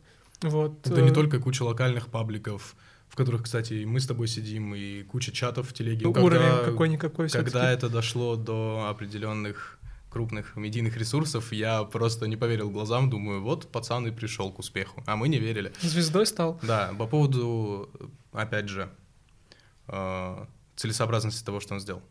Вот. 0.43 0.87
Это 0.87 1.03
не 1.03 1.11
э, 1.11 1.15
только 1.15 1.39
куча 1.39 1.63
локальных 1.63 2.09
пабликов, 2.09 2.75
в 3.09 3.17
которых, 3.17 3.43
кстати, 3.43 3.75
и 3.75 3.87
мы 3.87 4.01
с 4.01 4.07
тобой 4.07 4.27
сидим, 4.29 4.75
и 4.75 5.03
куча 5.03 5.33
чатов 5.33 5.69
в 5.69 5.73
телеге. 5.73 6.05
Ну, 6.05 6.11
уровень 6.13 6.41
когда- 6.49 6.65
какой-никакой 6.65 7.29
Когда 7.29 7.71
это 7.71 7.89
дошло 7.89 8.37
до 8.37 8.87
определенных 8.89 9.79
крупных 10.11 10.57
медийных 10.57 10.97
ресурсов, 10.97 11.53
я 11.53 11.85
просто 11.85 12.27
не 12.27 12.37
поверил 12.37 12.71
глазам, 12.71 13.11
думаю, 13.11 13.43
вот 13.43 13.71
пацан 13.71 14.07
и 14.07 14.11
пришел 14.11 14.51
к 14.51 14.59
успеху, 14.59 15.03
а 15.07 15.17
мы 15.17 15.29
не 15.29 15.39
верили. 15.39 15.73
Звездой 15.81 16.27
стал. 16.27 16.59
Да, 16.63 16.93
по 16.99 17.07
поводу, 17.07 17.89
опять 18.33 18.69
же, 18.69 18.89
э, 19.87 20.45
целесообразности 20.75 21.45
того, 21.45 21.61
что 21.61 21.75
он 21.75 21.81
сделал. 21.81 22.03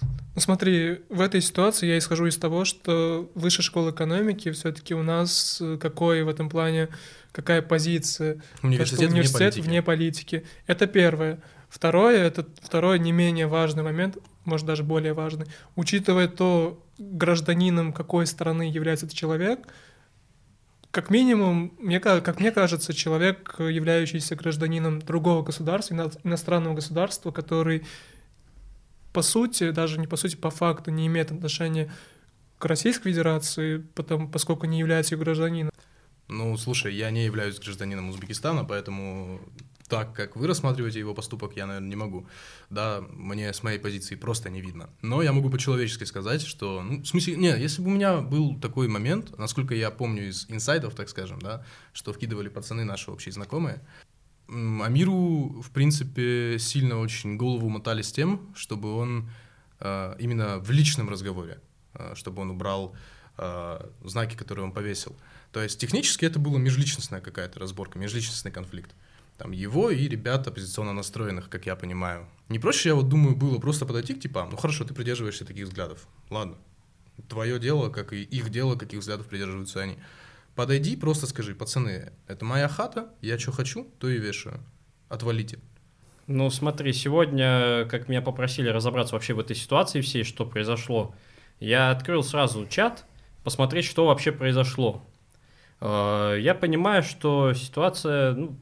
Ну 0.00 0.40
смотри, 0.40 1.02
в 1.08 1.20
этой 1.20 1.40
ситуации 1.40 1.86
я 1.86 1.96
исхожу 1.98 2.26
из 2.26 2.36
того, 2.36 2.64
что 2.64 3.30
высшая 3.34 3.62
школа 3.62 3.90
экономики 3.92 4.50
все-таки 4.50 4.92
у 4.94 5.02
нас 5.04 5.58
э, 5.60 5.78
какой 5.80 6.24
в 6.24 6.28
этом 6.28 6.48
плане, 6.48 6.88
какая 7.30 7.62
позиция. 7.62 8.42
Университет, 8.62 8.98
То, 9.08 9.12
университет 9.12 9.54
вне 9.54 9.60
политики. 9.62 9.68
вне 9.68 9.82
политики. 9.82 10.44
Это 10.66 10.86
первое. 10.88 11.40
Второе, 11.68 12.18
это 12.24 12.46
второй 12.62 12.98
не 12.98 13.12
менее 13.12 13.46
важный 13.46 13.82
момент, 13.84 14.18
может 14.44 14.66
даже 14.66 14.82
более 14.82 15.12
важный. 15.12 15.46
Учитывая 15.76 16.26
то, 16.28 16.82
гражданином 16.98 17.92
какой 17.92 18.26
страны 18.26 18.64
является 18.70 19.06
этот 19.06 19.16
человек, 19.16 19.60
как 20.90 21.10
минимум, 21.10 21.74
мне, 21.78 21.98
ка- 21.98 22.20
как 22.20 22.38
мне 22.40 22.50
кажется, 22.52 22.92
человек, 22.92 23.54
э, 23.58 23.70
являющийся 23.72 24.36
гражданином 24.36 25.00
другого 25.00 25.42
государства, 25.42 25.94
ино- 25.94 26.10
иностранного 26.24 26.74
государства, 26.74 27.30
который 27.32 27.84
по 29.14 29.22
сути, 29.22 29.70
даже 29.70 29.98
не 29.98 30.06
по 30.06 30.16
сути, 30.16 30.36
по 30.36 30.50
факту 30.50 30.90
не 30.90 31.06
имеет 31.06 31.30
отношения 31.30 31.90
к 32.58 32.66
Российской 32.66 33.12
Федерации, 33.12 33.78
потому, 33.94 34.28
поскольку 34.28 34.66
не 34.66 34.78
является 34.78 35.14
ее 35.14 35.20
гражданином. 35.20 35.72
Ну, 36.28 36.56
слушай, 36.56 36.92
я 36.92 37.10
не 37.10 37.24
являюсь 37.24 37.60
гражданином 37.60 38.08
Узбекистана, 38.08 38.64
поэтому 38.64 39.40
так, 39.88 40.14
как 40.14 40.34
вы 40.34 40.48
рассматриваете 40.48 40.98
его 40.98 41.14
поступок, 41.14 41.56
я, 41.56 41.66
наверное, 41.66 41.88
не 41.88 41.96
могу. 41.96 42.26
Да, 42.70 43.04
мне 43.10 43.52
с 43.52 43.62
моей 43.62 43.78
позиции 43.78 44.16
просто 44.16 44.50
не 44.50 44.60
видно. 44.60 44.90
Но 45.02 45.22
я 45.22 45.32
могу 45.32 45.48
по-человечески 45.50 46.04
сказать, 46.04 46.42
что, 46.42 46.82
ну, 46.82 47.02
в 47.02 47.06
смысле, 47.06 47.36
не, 47.36 47.56
если 47.60 47.82
бы 47.82 47.88
у 47.88 47.94
меня 47.94 48.20
был 48.20 48.58
такой 48.58 48.88
момент, 48.88 49.38
насколько 49.38 49.74
я 49.74 49.90
помню 49.90 50.28
из 50.28 50.46
инсайдов, 50.48 50.94
так 50.94 51.08
скажем, 51.08 51.38
да, 51.38 51.64
что 51.92 52.12
вкидывали 52.12 52.48
пацаны 52.48 52.84
наши 52.84 53.10
общие 53.10 53.32
знакомые, 53.32 53.80
Амиру, 54.48 55.62
в 55.62 55.70
принципе, 55.70 56.58
сильно 56.58 56.98
очень 56.98 57.36
голову 57.36 57.68
мотали 57.68 58.02
с 58.02 58.12
тем, 58.12 58.52
чтобы 58.54 58.94
он 58.94 59.30
э, 59.80 60.16
именно 60.18 60.58
в 60.58 60.70
личном 60.70 61.08
разговоре, 61.08 61.60
э, 61.94 62.14
чтобы 62.14 62.42
он 62.42 62.50
убрал 62.50 62.94
э, 63.38 63.90
знаки, 64.04 64.34
которые 64.34 64.64
он 64.64 64.72
повесил. 64.72 65.16
То 65.52 65.62
есть 65.62 65.78
технически 65.78 66.24
это 66.24 66.38
была 66.38 66.58
межличностная 66.58 67.20
какая-то 67.20 67.60
разборка, 67.60 67.98
межличностный 67.98 68.50
конфликт. 68.50 68.94
Там 69.38 69.50
его 69.50 69.90
и 69.90 70.08
ребят 70.08 70.46
оппозиционно 70.46 70.92
настроенных, 70.92 71.48
как 71.48 71.66
я 71.66 71.74
понимаю. 71.74 72.28
Не 72.48 72.58
проще, 72.58 72.90
я 72.90 72.94
вот 72.94 73.08
думаю, 73.08 73.34
было 73.34 73.58
просто 73.58 73.86
подойти 73.86 74.14
к 74.14 74.20
типам, 74.20 74.50
ну 74.50 74.56
хорошо, 74.56 74.84
ты 74.84 74.94
придерживаешься 74.94 75.44
таких 75.44 75.66
взглядов, 75.66 76.06
ладно. 76.30 76.56
Твое 77.28 77.58
дело, 77.58 77.90
как 77.90 78.12
и 78.12 78.22
их 78.22 78.50
дело, 78.50 78.76
каких 78.76 79.00
взглядов 79.00 79.26
придерживаются 79.26 79.80
они. 79.80 79.98
Подойди, 80.54 80.96
просто 80.96 81.26
скажи, 81.26 81.54
пацаны, 81.54 82.12
это 82.28 82.44
моя 82.44 82.68
хата, 82.68 83.08
я 83.20 83.38
что 83.38 83.52
хочу, 83.52 83.88
то 83.98 84.08
и 84.08 84.18
вешаю. 84.18 84.60
Отвалите. 85.08 85.58
Ну, 86.26 86.48
смотри, 86.48 86.92
сегодня, 86.92 87.86
как 87.90 88.08
меня 88.08 88.22
попросили 88.22 88.68
разобраться 88.68 89.14
вообще 89.14 89.34
в 89.34 89.40
этой 89.40 89.56
ситуации 89.56 90.00
всей, 90.00 90.24
что 90.24 90.46
произошло, 90.46 91.14
я 91.60 91.90
открыл 91.90 92.22
сразу 92.22 92.66
чат, 92.66 93.04
посмотреть, 93.42 93.84
что 93.84 94.06
вообще 94.06 94.32
произошло. 94.32 95.02
Э, 95.80 96.36
Я 96.40 96.54
понимаю, 96.54 97.02
что 97.02 97.52
ситуация 97.52 98.34
ну, 98.34 98.56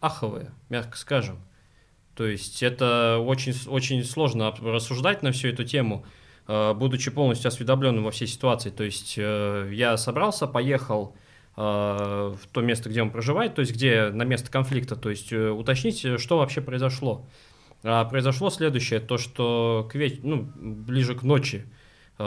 аховая, 0.00 0.52
мягко 0.68 0.96
скажем. 0.96 1.38
То 2.14 2.26
есть 2.26 2.62
это 2.62 3.18
очень, 3.18 3.54
очень 3.68 4.04
сложно 4.04 4.54
рассуждать 4.60 5.22
на 5.22 5.32
всю 5.32 5.48
эту 5.48 5.64
тему, 5.64 6.04
э, 6.46 6.74
будучи 6.74 7.10
полностью 7.10 7.48
осведомленным 7.48 8.04
во 8.04 8.10
всей 8.10 8.26
ситуации. 8.26 8.70
То 8.70 8.84
есть 8.84 9.14
э, 9.16 9.70
я 9.72 9.96
собрался, 9.96 10.46
поехал 10.46 11.16
в 11.60 12.38
то 12.52 12.60
место, 12.60 12.88
где 12.88 13.02
он 13.02 13.10
проживает, 13.10 13.54
то 13.56 13.60
есть 13.60 13.72
где 13.74 14.10
на 14.10 14.22
место 14.22 14.50
конфликта, 14.50 14.94
то 14.94 15.10
есть 15.10 15.32
э, 15.32 15.50
уточнить, 15.50 16.04
э, 16.04 16.18
что 16.18 16.38
вообще 16.38 16.60
произошло. 16.60 17.26
А 17.82 18.04
произошло 18.04 18.50
следующее, 18.50 19.00
то 19.00 19.18
что 19.18 19.88
к 19.90 19.94
веч- 19.96 20.20
ну, 20.22 20.48
ближе 20.56 21.14
к 21.14 21.22
ночи 21.22 21.64
э, 22.18 22.22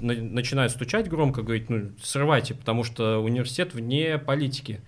на- 0.00 0.14
начинают 0.14 0.72
стучать 0.72 1.08
громко, 1.08 1.42
говорить, 1.42 1.68
ну, 1.70 1.90
срывайте, 2.02 2.54
потому 2.54 2.82
что 2.84 3.18
университет 3.18 3.74
вне 3.74 4.18
политики. 4.18 4.80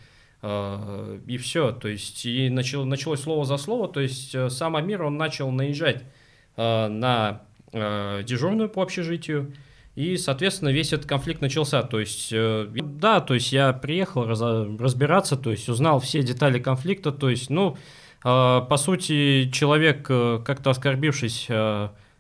Э, 0.42 1.18
И 1.26 1.36
все, 1.36 1.72
то 1.72 1.88
есть 1.88 2.24
и 2.26 2.48
начало, 2.50 2.84
началось 2.84 3.20
слово 3.20 3.44
за 3.44 3.56
слово, 3.56 3.88
то 3.88 4.00
есть 4.00 4.34
э, 4.34 4.50
сам 4.50 4.76
Амир, 4.76 5.02
он 5.02 5.16
начал 5.16 5.50
наезжать 5.50 6.04
э, 6.56 6.88
на 6.88 7.42
э, 7.72 8.22
дежурную 8.24 8.68
по 8.70 8.82
общежитию, 8.82 9.52
и, 9.98 10.16
соответственно, 10.16 10.68
весь 10.68 10.92
этот 10.92 11.06
конфликт 11.06 11.40
начался. 11.40 11.82
То 11.82 11.98
есть, 11.98 12.28
э, 12.30 12.68
да, 12.72 13.20
то 13.20 13.34
есть 13.34 13.50
я 13.50 13.72
приехал 13.72 14.26
разбираться, 14.26 15.36
то 15.36 15.50
есть 15.50 15.68
узнал 15.68 15.98
все 15.98 16.22
детали 16.22 16.60
конфликта, 16.60 17.10
то 17.10 17.28
есть, 17.28 17.50
ну, 17.50 17.76
э, 18.24 18.60
по 18.68 18.76
сути, 18.76 19.50
человек, 19.50 20.06
э, 20.08 20.40
как-то 20.44 20.70
оскорбившись 20.70 21.48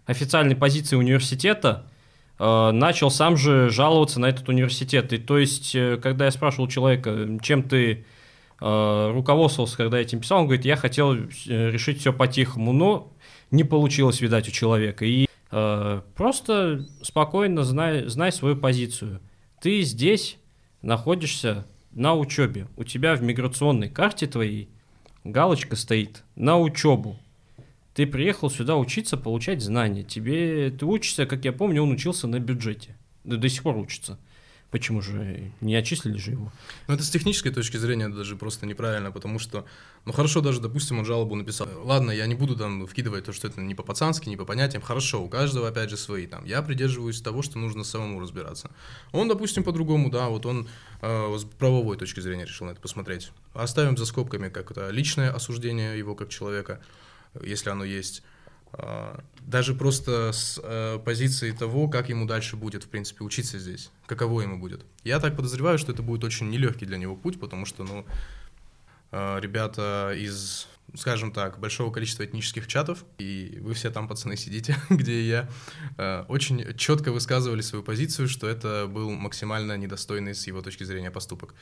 официальной 0.06 0.56
позиции 0.56 0.96
университета, 0.96 1.84
начал 2.40 3.10
сам 3.10 3.36
же 3.36 3.68
жаловаться 3.68 4.18
на 4.18 4.26
этот 4.26 4.48
университет. 4.48 5.12
И 5.12 5.18
то 5.18 5.38
есть, 5.38 5.76
когда 6.00 6.24
я 6.24 6.30
спрашивал 6.30 6.66
человека, 6.68 7.38
чем 7.42 7.62
ты 7.62 8.06
руководствовался, 8.58 9.76
когда 9.76 9.98
я 9.98 10.04
этим 10.04 10.20
писал, 10.20 10.40
он 10.40 10.44
говорит, 10.46 10.64
я 10.64 10.76
хотел 10.76 11.14
решить 11.14 12.00
все 12.00 12.12
по-тихому, 12.12 12.72
но 12.72 13.12
не 13.50 13.64
получилось, 13.64 14.20
видать, 14.20 14.48
у 14.48 14.52
человека. 14.52 15.04
И 15.04 15.27
просто 15.50 16.86
спокойно 17.02 17.64
знай, 17.64 18.06
знай 18.06 18.32
свою 18.32 18.56
позицию. 18.56 19.20
Ты 19.60 19.82
здесь 19.82 20.38
находишься 20.82 21.66
на 21.90 22.14
учебе. 22.14 22.68
У 22.76 22.84
тебя 22.84 23.14
в 23.14 23.22
миграционной 23.22 23.88
карте 23.88 24.26
твоей 24.26 24.68
галочка 25.24 25.76
стоит 25.76 26.24
на 26.36 26.58
учебу. 26.58 27.18
Ты 27.94 28.06
приехал 28.06 28.50
сюда 28.50 28.76
учиться, 28.76 29.16
получать 29.16 29.60
знания. 29.60 30.04
Тебе 30.04 30.70
ты 30.70 30.86
учишься, 30.86 31.26
как 31.26 31.44
я 31.44 31.52
помню, 31.52 31.82
он 31.82 31.90
учился 31.90 32.28
на 32.28 32.38
бюджете. 32.38 32.96
Да 33.24 33.36
до 33.36 33.48
сих 33.48 33.62
пор 33.62 33.76
учится. 33.76 34.18
Почему 34.70 35.00
же 35.00 35.50
не 35.62 35.74
отчислили 35.74 36.18
же 36.18 36.32
его? 36.32 36.52
Но 36.88 36.94
это 36.94 37.02
с 37.02 37.08
технической 37.08 37.50
точки 37.50 37.78
зрения 37.78 38.10
даже 38.10 38.36
просто 38.36 38.66
неправильно, 38.66 39.10
потому 39.10 39.38
что, 39.38 39.64
ну 40.04 40.12
хорошо, 40.12 40.42
даже, 40.42 40.60
допустим, 40.60 40.98
он 40.98 41.06
жалобу 41.06 41.34
написал. 41.36 41.68
Ладно, 41.84 42.10
я 42.10 42.26
не 42.26 42.34
буду 42.34 42.54
там 42.54 42.86
вкидывать 42.86 43.24
то, 43.24 43.32
что 43.32 43.48
это 43.48 43.62
не 43.62 43.74
по-пацански, 43.74 44.28
не 44.28 44.36
по 44.36 44.44
понятиям. 44.44 44.82
Хорошо, 44.82 45.22
у 45.22 45.28
каждого, 45.30 45.68
опять 45.68 45.88
же, 45.88 45.96
свои 45.96 46.26
там. 46.26 46.44
Я 46.44 46.60
придерживаюсь 46.60 47.22
того, 47.22 47.40
что 47.40 47.58
нужно 47.58 47.82
самому 47.82 48.20
разбираться. 48.20 48.70
Он, 49.12 49.26
допустим, 49.26 49.64
по-другому, 49.64 50.10
да, 50.10 50.28
вот 50.28 50.44
он 50.44 50.68
э, 51.00 51.36
с 51.38 51.44
правовой 51.44 51.96
точки 51.96 52.20
зрения 52.20 52.44
решил 52.44 52.66
на 52.66 52.72
это 52.72 52.80
посмотреть. 52.80 53.32
Оставим 53.54 53.96
за 53.96 54.04
скобками 54.04 54.50
как 54.50 54.70
это 54.70 54.90
личное 54.90 55.30
осуждение 55.30 55.96
его 55.96 56.14
как 56.14 56.28
человека, 56.28 56.82
если 57.42 57.70
оно 57.70 57.84
есть. 57.84 58.22
А, 58.72 59.20
даже 59.40 59.74
просто 59.74 60.32
с 60.32 60.60
э, 60.62 60.98
позиции 61.04 61.52
того, 61.52 61.88
как 61.88 62.08
ему 62.08 62.26
дальше 62.26 62.56
будет, 62.56 62.84
в 62.84 62.88
принципе, 62.88 63.24
учиться 63.24 63.58
здесь, 63.58 63.90
каково 64.06 64.42
ему 64.42 64.58
будет. 64.58 64.84
Я 65.04 65.20
так 65.20 65.36
подозреваю, 65.36 65.78
что 65.78 65.92
это 65.92 66.02
будет 66.02 66.22
очень 66.24 66.50
нелегкий 66.50 66.84
для 66.84 66.98
него 66.98 67.16
путь, 67.16 67.40
потому 67.40 67.64
что, 67.64 67.84
ну, 67.84 68.04
э, 69.10 69.40
ребята 69.40 70.12
из, 70.14 70.68
скажем 70.94 71.32
так, 71.32 71.58
большого 71.58 71.90
количества 71.90 72.24
этнических 72.26 72.66
чатов, 72.66 73.04
и 73.18 73.58
вы 73.62 73.72
все 73.72 73.90
там, 73.90 74.06
пацаны, 74.06 74.36
сидите, 74.36 74.76
где 74.90 75.14
и 75.14 75.28
я, 75.28 75.48
э, 75.96 76.24
очень 76.28 76.76
четко 76.76 77.10
высказывали 77.10 77.62
свою 77.62 77.82
позицию, 77.82 78.28
что 78.28 78.46
это 78.48 78.86
был 78.86 79.10
максимально 79.10 79.78
недостойный 79.78 80.34
с 80.34 80.46
его 80.46 80.60
точки 80.60 80.84
зрения 80.84 81.10
поступок. 81.10 81.54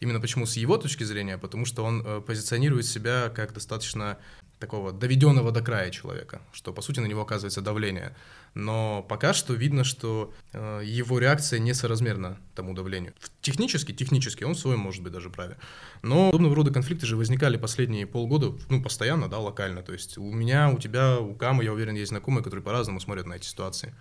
Именно 0.00 0.20
почему 0.20 0.46
с 0.46 0.56
его 0.56 0.76
точки 0.76 1.04
зрения? 1.04 1.38
Потому 1.38 1.64
что 1.64 1.84
он 1.84 2.02
э, 2.04 2.20
позиционирует 2.20 2.86
себя 2.86 3.28
как 3.28 3.52
достаточно 3.52 4.18
такого 4.58 4.92
доведенного 4.92 5.50
до 5.50 5.60
края 5.60 5.90
человека, 5.90 6.40
что 6.52 6.72
по 6.72 6.80
сути 6.80 7.00
на 7.00 7.06
него 7.06 7.22
оказывается 7.22 7.60
давление. 7.60 8.16
Но 8.54 9.04
пока 9.08 9.34
что 9.34 9.52
видно, 9.52 9.84
что 9.84 10.32
э, 10.52 10.82
его 10.84 11.18
реакция 11.18 11.58
несоразмерна 11.58 12.38
тому 12.54 12.72
давлению. 12.72 13.12
Технически, 13.40 13.92
технически 13.92 14.44
он 14.44 14.54
в 14.54 14.58
своем 14.58 14.78
может 14.78 15.02
быть 15.02 15.12
даже 15.12 15.28
праве. 15.28 15.58
Но 16.02 16.26
подобного 16.30 16.54
рода 16.54 16.72
конфликты 16.72 17.04
же 17.06 17.16
возникали 17.16 17.56
последние 17.56 18.06
полгода, 18.06 18.52
ну, 18.70 18.82
постоянно, 18.82 19.28
да, 19.28 19.38
локально. 19.38 19.82
То 19.82 19.92
есть 19.92 20.16
у 20.18 20.32
меня, 20.32 20.70
у 20.70 20.78
тебя, 20.78 21.18
у 21.18 21.34
Камы, 21.34 21.64
я 21.64 21.72
уверен, 21.72 21.94
есть 21.94 22.10
знакомые, 22.10 22.44
которые 22.44 22.64
по-разному 22.64 23.00
смотрят 23.00 23.26
на 23.26 23.34
эти 23.34 23.46
ситуации. 23.46 23.94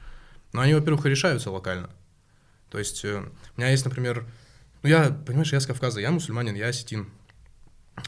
Но 0.54 0.62
они, 0.62 0.76
во-первых, 0.76 1.06
решаются 1.06 1.50
локально. 1.50 1.90
То 2.70 2.80
есть 2.80 3.04
э, 3.04 3.24
у 3.58 3.60
меня 3.60 3.72
есть, 3.72 3.86
например, 3.86 4.26
ну, 4.84 4.90
я, 4.90 5.10
понимаешь, 5.10 5.52
я 5.54 5.60
с 5.60 5.66
Кавказа, 5.66 6.02
я 6.02 6.12
мусульманин, 6.12 6.56
я 6.56 6.68
осетин. 6.68 7.10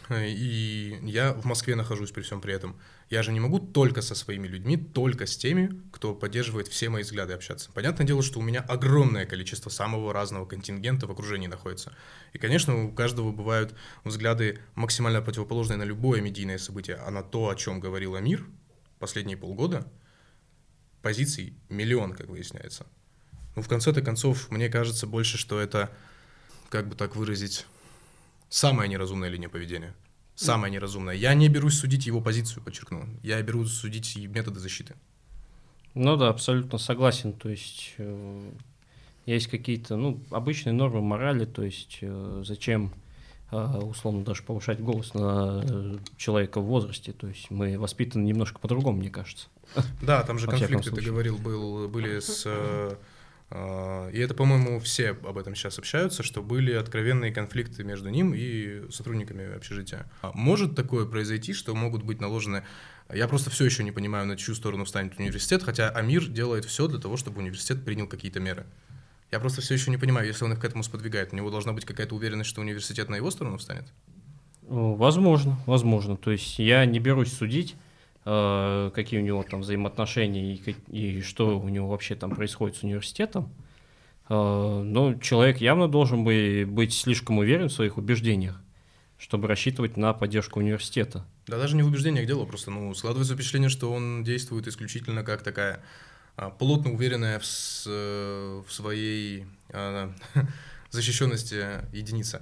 И 0.10 1.00
я 1.04 1.34
в 1.34 1.46
Москве 1.46 1.76
нахожусь 1.76 2.12
при 2.12 2.22
всем 2.22 2.42
при 2.42 2.54
этом. 2.54 2.80
Я 3.10 3.22
же 3.22 3.32
не 3.32 3.40
могу 3.40 3.60
только 3.60 4.02
со 4.02 4.16
своими 4.16 4.48
людьми, 4.48 4.78
только 4.78 5.28
с 5.28 5.38
теми, 5.38 5.80
кто 5.92 6.16
поддерживает 6.16 6.68
все 6.68 6.90
мои 6.90 7.04
взгляды 7.04 7.34
общаться. 7.34 7.72
Понятное 7.72 8.06
дело, 8.06 8.24
что 8.24 8.40
у 8.40 8.42
меня 8.42 8.62
огромное 8.62 9.26
количество 9.26 9.70
самого 9.70 10.12
разного 10.12 10.46
контингента 10.46 11.06
в 11.06 11.12
окружении 11.12 11.48
находится. 11.48 11.96
И, 12.34 12.40
конечно, 12.40 12.86
у 12.86 12.92
каждого 12.92 13.32
бывают 13.32 13.76
взгляды 14.04 14.60
максимально 14.74 15.22
противоположные 15.22 15.78
на 15.78 15.84
любое 15.84 16.20
медийное 16.22 16.58
событие, 16.58 16.96
а 16.98 17.12
на 17.12 17.22
то, 17.22 17.50
о 17.50 17.56
чем 17.56 17.80
говорил 17.80 18.16
Амир 18.16 18.46
последние 18.98 19.38
полгода, 19.38 19.88
позиций 21.04 21.54
миллион, 21.70 22.14
как 22.14 22.28
выясняется. 22.28 22.88
Ну, 23.56 23.62
в 23.62 23.68
конце-то 23.68 24.02
концов, 24.02 24.50
мне 24.50 24.68
кажется 24.68 25.06
больше, 25.06 25.38
что 25.38 25.60
это, 25.60 25.96
как 26.70 26.88
бы 26.88 26.96
так 26.96 27.16
выразить, 27.16 27.66
самая 28.50 28.88
неразумная 28.88 29.30
линия 29.30 29.50
поведения. 29.50 29.94
Самая 30.36 30.70
неразумная. 30.70 31.16
Я 31.16 31.34
не 31.34 31.48
берусь 31.48 31.80
судить 31.80 32.06
его 32.06 32.20
позицию, 32.20 32.62
подчеркну. 32.62 33.06
Я 33.24 33.42
берусь 33.42 33.72
судить 33.72 34.18
методы 34.18 34.60
защиты. 34.60 34.96
Ну 35.94 36.18
да, 36.18 36.28
абсолютно 36.28 36.78
согласен. 36.78 37.32
То 37.32 37.48
есть 37.48 37.94
э, 37.98 38.52
есть 39.26 39.48
какие-то 39.48 39.96
ну, 39.96 40.20
обычные 40.32 40.74
нормы 40.74 41.02
морали, 41.02 41.46
то 41.46 41.64
есть 41.64 42.00
э, 42.02 42.44
зачем 42.46 42.94
э, 43.52 43.78
условно 43.78 44.26
даже 44.26 44.44
повышать 44.44 44.82
голос 44.82 45.14
на 45.14 45.64
э, 45.64 45.98
человека 46.18 46.60
в 46.60 46.66
возрасте. 46.66 47.14
То 47.14 47.28
есть 47.28 47.50
мы 47.50 47.80
воспитаны 47.80 48.26
немножко 48.26 48.60
по-другому, 48.60 48.98
мне 48.98 49.10
кажется. 49.10 49.48
Да, 50.02 50.22
там 50.24 50.38
же 50.38 50.48
конфликты, 50.48 50.92
ты 50.92 51.02
говорил, 51.02 51.38
был, 51.38 51.88
были 51.88 52.20
с... 52.20 52.44
э, 52.46 52.96
И 53.52 54.18
это, 54.18 54.34
по-моему, 54.34 54.80
все 54.80 55.12
об 55.12 55.38
этом 55.38 55.54
сейчас 55.54 55.78
общаются, 55.78 56.24
что 56.24 56.42
были 56.42 56.74
откровенные 56.74 57.32
конфликты 57.32 57.84
между 57.84 58.10
ним 58.10 58.34
и 58.36 58.90
сотрудниками 58.92 59.56
общежития. 59.56 60.10
А 60.22 60.32
Может 60.34 60.76
такое 60.76 61.06
произойти, 61.06 61.54
что 61.54 61.76
могут 61.76 62.04
быть 62.04 62.20
наложены... 62.20 62.64
Я 63.14 63.28
просто 63.28 63.52
все 63.52 63.66
еще 63.66 63.84
не 63.84 63.92
понимаю, 63.92 64.26
на 64.26 64.36
чью 64.36 64.56
сторону 64.56 64.84
встанет 64.86 65.20
университет, 65.20 65.62
хотя 65.62 65.90
Амир 65.90 66.26
делает 66.26 66.66
все 66.66 66.88
для 66.88 67.00
того, 67.00 67.18
чтобы 67.18 67.40
университет 67.40 67.86
принял 67.86 68.08
какие-то 68.08 68.40
меры. 68.40 68.66
Я 69.32 69.40
просто 69.40 69.62
все 69.62 69.76
еще 69.76 69.92
не 69.92 69.98
понимаю, 69.98 70.26
если 70.28 70.44
он 70.44 70.54
их 70.54 70.60
к 70.60 70.66
этому 70.66 70.82
сподвигает, 70.82 71.32
у 71.32 71.36
него 71.36 71.52
должна 71.52 71.74
быть 71.74 71.86
какая-то 71.86 72.16
уверенность, 72.16 72.50
что 72.50 72.62
университет 72.62 73.10
на 73.10 73.16
его 73.16 73.30
сторону 73.30 73.58
встанет? 73.58 73.86
Возможно, 74.64 75.60
возможно. 75.68 76.18
То 76.18 76.32
есть 76.32 76.58
я 76.58 76.84
не 76.86 77.00
берусь 77.00 77.32
судить, 77.32 77.76
какие 78.26 79.20
у 79.20 79.24
него 79.24 79.44
там 79.44 79.62
взаимоотношения 79.62 80.56
и, 80.56 80.76
и 80.90 81.22
что 81.22 81.60
у 81.60 81.70
него 81.70 81.88
вообще 81.90 82.16
там 82.16 82.32
происходит 82.36 82.78
с 82.78 82.84
университетом. 82.84 83.54
Э, 84.30 84.82
Но 84.84 85.14
человек 85.16 85.62
явно 85.62 85.88
должен 85.88 86.24
бы 86.24 86.66
быть 86.68 86.94
слишком 86.94 87.38
уверен 87.38 87.68
в 87.70 87.72
своих 87.74 87.98
убеждениях, 87.98 88.60
чтобы 89.20 89.48
рассчитывать 89.48 89.96
на 89.98 90.14
поддержку 90.14 90.60
университета. 90.60 91.26
Да 91.48 91.58
даже 91.60 91.76
не 91.76 91.84
в 91.84 91.88
убеждениях 91.88 92.26
дело, 92.26 92.46
просто 92.46 92.72
ну, 92.72 92.94
складывается 92.96 93.36
впечатление, 93.36 93.70
что 93.70 93.92
он 93.94 94.24
действует 94.24 94.68
исключительно 94.68 95.24
как 95.24 95.44
такая 95.44 95.80
а, 96.36 96.50
плотно 96.50 96.92
уверенная 96.92 97.38
в, 97.38 97.46
с- 97.46 97.86
э, 97.88 98.64
в 98.68 98.74
своей 98.74 99.46
а, 99.70 100.12
защищенности 100.90 101.64
единица. 101.96 102.42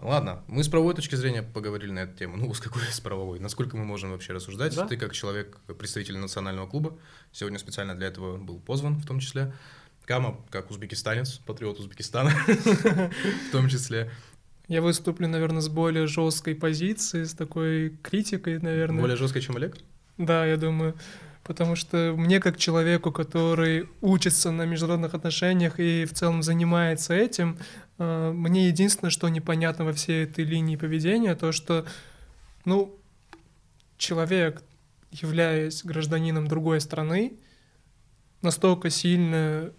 Ладно, 0.00 0.42
мы 0.46 0.62
с 0.62 0.68
правовой 0.68 0.94
точки 0.94 1.14
зрения 1.16 1.42
поговорили 1.42 1.90
на 1.90 2.00
эту 2.00 2.16
тему. 2.16 2.36
Ну, 2.36 2.52
с 2.54 2.60
какой 2.60 2.82
с 2.82 3.00
правовой? 3.00 3.40
Насколько 3.40 3.76
мы 3.76 3.84
можем 3.84 4.12
вообще 4.12 4.32
рассуждать? 4.32 4.74
Да. 4.76 4.86
Ты 4.86 4.96
как 4.96 5.12
человек, 5.12 5.58
представитель 5.78 6.16
национального 6.18 6.66
клуба, 6.66 6.96
сегодня 7.32 7.58
специально 7.58 7.94
для 7.94 8.08
этого 8.08 8.36
был 8.36 8.60
позван 8.60 8.94
в 8.96 9.06
том 9.06 9.18
числе. 9.18 9.52
Кама, 10.04 10.40
как 10.50 10.70
узбекистанец, 10.70 11.38
патриот 11.44 11.78
Узбекистана 11.80 12.30
в 12.46 13.52
том 13.52 13.68
числе. 13.68 14.10
Я 14.68 14.82
выступлю, 14.82 15.28
наверное, 15.28 15.60
с 15.60 15.68
более 15.68 16.06
жесткой 16.06 16.54
позиции, 16.54 17.24
с 17.24 17.34
такой 17.34 17.90
критикой, 18.02 18.58
наверное. 18.58 19.00
Более 19.00 19.16
жестко, 19.16 19.40
чем 19.40 19.56
Олег? 19.56 19.76
Да, 20.16 20.46
я 20.46 20.56
думаю. 20.56 20.94
Потому 21.48 21.76
что 21.76 22.12
мне, 22.14 22.40
как 22.40 22.58
человеку, 22.58 23.10
который 23.10 23.88
учится 24.02 24.50
на 24.50 24.66
международных 24.66 25.14
отношениях 25.14 25.80
и 25.80 26.04
в 26.04 26.12
целом 26.12 26.42
занимается 26.42 27.14
этим, 27.14 27.56
э, 27.96 28.32
мне 28.32 28.68
единственное, 28.68 29.10
что 29.10 29.30
непонятно 29.30 29.86
во 29.86 29.94
всей 29.94 30.24
этой 30.24 30.44
линии 30.44 30.76
поведения, 30.76 31.34
то, 31.34 31.52
что, 31.52 31.86
ну, 32.66 32.94
человек, 33.96 34.62
являясь 35.10 35.82
гражданином 35.84 36.48
другой 36.48 36.82
страны, 36.82 37.32
настолько 38.42 38.90
сильно 38.90 39.72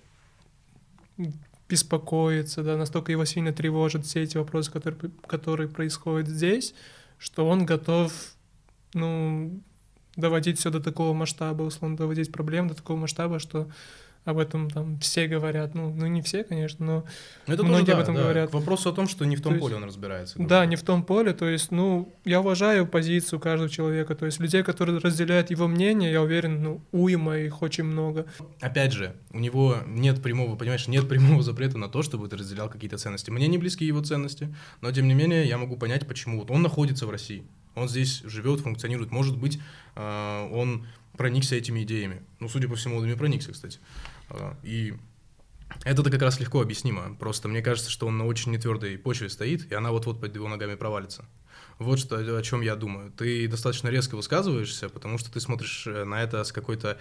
беспокоится, 1.70 2.64
да, 2.64 2.78
настолько 2.78 3.12
его 3.12 3.26
сильно 3.26 3.54
тревожат 3.54 4.08
все 4.08 4.24
эти 4.24 4.38
вопросы, 4.38 4.72
которые, 4.72 5.12
которые 5.28 5.70
происходят 5.70 6.28
здесь, 6.28 6.74
что 7.20 7.48
он 7.48 7.64
готов, 7.68 8.12
ну, 8.96 9.62
доводить 10.20 10.60
все 10.60 10.70
до 10.70 10.80
такого 10.80 11.14
масштаба, 11.14 11.64
условно, 11.64 11.98
доводить 11.98 12.32
проблем 12.32 12.68
до 12.68 12.76
такого 12.76 12.98
масштаба, 12.98 13.40
что 13.40 13.68
об 14.26 14.38
этом 14.38 14.70
там 14.70 15.00
все 15.00 15.28
говорят. 15.28 15.74
Ну, 15.74 15.92
ну 15.94 16.06
не 16.06 16.22
все, 16.22 16.44
конечно, 16.44 16.86
но 16.86 17.06
Это 17.48 17.64
Многие 17.64 17.86
тоже, 17.86 17.94
об 17.94 18.00
этом 18.04 18.16
да. 18.16 18.22
говорят. 18.24 18.50
К 18.52 18.54
вопросу 18.54 18.90
о 18.90 18.94
том, 18.94 19.08
что 19.08 19.26
не 19.26 19.36
в 19.38 19.42
том 19.42 19.52
То 19.52 19.56
есть- 19.56 19.62
поле 19.64 19.76
он 19.78 19.84
разбирается. 19.86 20.38
да, 20.38 20.44
говоря. 20.44 20.66
не 20.66 20.76
в 20.76 20.84
том 20.84 21.04
поле. 21.04 21.34
То 21.34 21.48
есть, 21.48 21.72
ну, 21.72 22.14
я 22.26 22.42
уважаю 22.42 22.86
позицию 22.86 23.40
каждого 23.40 23.70
человека. 23.70 24.16
То 24.16 24.26
есть 24.26 24.40
людей, 24.40 24.62
которые 24.62 25.00
разделяют 25.00 25.50
его 25.52 25.68
мнение, 25.68 26.12
я 26.12 26.22
уверен, 26.22 26.62
ну, 26.62 26.82
уйма 26.92 27.38
их 27.38 27.62
очень 27.62 27.86
много. 27.86 28.26
Опять 28.60 28.92
же, 28.92 29.16
у 29.32 29.40
него 29.40 29.78
нет 29.88 30.22
прямого, 30.22 30.56
понимаешь, 30.58 30.88
нет 30.88 31.08
прямого 31.08 31.42
запрета 31.42 31.78
на 31.78 31.88
то, 31.88 32.04
чтобы 32.04 32.28
ты 32.28 32.38
разделял 32.38 32.70
какие-то 32.70 32.98
ценности. 32.98 33.32
Мне 33.32 33.48
не 33.48 33.58
близки 33.58 33.86
его 33.86 34.02
ценности, 34.04 34.54
но 34.82 34.92
тем 34.92 35.08
не 35.08 35.14
менее 35.14 35.48
я 35.48 35.58
могу 35.58 35.78
понять, 35.78 36.06
почему. 36.08 36.40
Вот 36.40 36.52
он 36.52 36.62
находится 36.62 37.08
в 37.08 37.10
России, 37.10 37.46
он 37.76 37.88
здесь 37.90 38.22
живет, 38.22 38.62
функционирует. 38.62 39.12
Может 39.12 39.38
быть, 39.38 39.60
э, 39.96 40.50
он 40.52 40.88
проникся 41.18 41.56
этими 41.56 41.84
идеями. 41.84 42.24
Ну, 42.40 42.50
судя 42.50 42.68
по 42.68 42.76
всему, 42.76 42.98
он 42.98 43.06
ими 43.06 43.16
проникся, 43.16 43.52
кстати. 43.52 43.80
Э, 44.30 44.54
И 44.64 44.94
это-то 45.84 46.10
как 46.10 46.22
раз 46.22 46.40
легко 46.40 46.62
объяснимо. 46.62 47.16
Просто 47.16 47.48
мне 47.48 47.62
кажется, 47.62 47.92
что 47.92 48.08
он 48.08 48.18
на 48.18 48.26
очень 48.26 48.52
нетвердой 48.52 48.98
почве 48.98 49.30
стоит, 49.30 49.72
и 49.72 49.76
она 49.76 49.92
вот-вот 49.92 50.20
под 50.20 50.34
его 50.36 50.48
ногами 50.48 50.76
провалится. 50.76 51.26
Вот 51.78 52.00
что, 52.00 52.18
о 52.38 52.42
чем 52.42 52.62
я 52.62 52.76
думаю. 52.76 53.12
Ты 53.12 53.48
достаточно 53.48 53.88
резко 53.90 54.16
высказываешься, 54.16 54.90
потому 54.90 55.18
что 55.18 55.32
ты 55.32 55.40
смотришь 55.40 55.88
э, 55.88 56.04
на 56.04 56.22
это 56.22 56.44
с 56.44 56.52
какой-то 56.52 56.98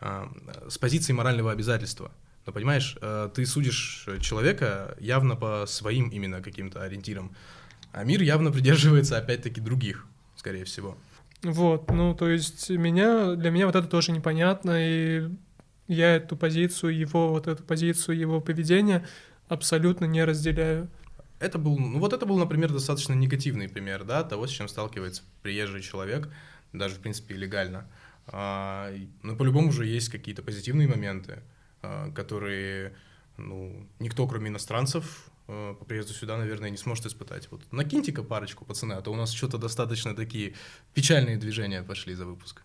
а, 0.00 0.32
с 0.68 0.78
позиции 0.78 1.12
морального 1.12 1.52
обязательства. 1.52 2.10
Но 2.46 2.52
понимаешь, 2.52 2.96
э, 3.02 3.28
ты 3.34 3.44
судишь 3.44 4.08
человека 4.20 4.96
явно 4.98 5.36
по 5.36 5.66
своим 5.66 6.08
именно 6.08 6.40
каким-то 6.40 6.82
ориентирам, 6.82 7.36
а 7.92 8.04
мир 8.04 8.22
явно 8.22 8.52
придерживается 8.52 9.18
опять-таки 9.18 9.60
других, 9.60 10.06
скорее 10.36 10.64
всего. 10.64 10.96
Вот, 11.42 11.90
ну, 11.90 12.14
то 12.14 12.28
есть 12.28 12.68
меня, 12.68 13.34
для 13.34 13.50
меня 13.50 13.66
вот 13.66 13.74
это 13.74 13.88
тоже 13.88 14.12
непонятно, 14.12 14.76
и 14.76 15.28
я 15.88 16.16
эту 16.16 16.36
позицию, 16.36 16.96
его 16.96 17.30
вот 17.30 17.46
эту 17.46 17.62
позицию, 17.64 18.18
его 18.18 18.40
поведения 18.40 19.06
абсолютно 19.48 20.04
не 20.04 20.22
разделяю. 20.24 20.88
Это 21.38 21.58
был, 21.58 21.78
ну 21.78 21.98
вот 21.98 22.12
это 22.12 22.26
был, 22.26 22.38
например, 22.38 22.70
достаточно 22.70 23.14
негативный 23.14 23.68
пример, 23.68 24.04
да, 24.04 24.22
того, 24.22 24.46
с 24.46 24.50
чем 24.50 24.68
сталкивается 24.68 25.22
приезжий 25.42 25.80
человек, 25.80 26.28
даже, 26.74 26.96
в 26.96 26.98
принципе, 26.98 27.34
легально. 27.34 27.88
А, 28.26 28.92
но 29.22 29.34
по-любому 29.34 29.72
же 29.72 29.86
есть 29.86 30.10
какие-то 30.10 30.42
позитивные 30.42 30.86
моменты, 30.86 31.42
а, 31.82 32.10
которые, 32.12 32.94
ну, 33.38 33.88
никто, 33.98 34.26
кроме 34.26 34.50
иностранцев, 34.50 35.29
по 35.78 35.84
приезду 35.84 36.12
сюда, 36.12 36.36
наверное, 36.36 36.70
не 36.70 36.76
сможет 36.76 37.06
испытать. 37.06 37.48
Вот 37.50 37.60
накиньте-ка 37.72 38.22
парочку, 38.22 38.64
пацаны, 38.64 38.94
а 38.94 39.00
то 39.02 39.10
у 39.12 39.16
нас 39.16 39.32
что-то 39.32 39.58
достаточно 39.58 40.14
такие 40.14 40.54
печальные 40.94 41.36
движения 41.36 41.82
пошли 41.82 42.14
за 42.14 42.26
выпуск. 42.26 42.62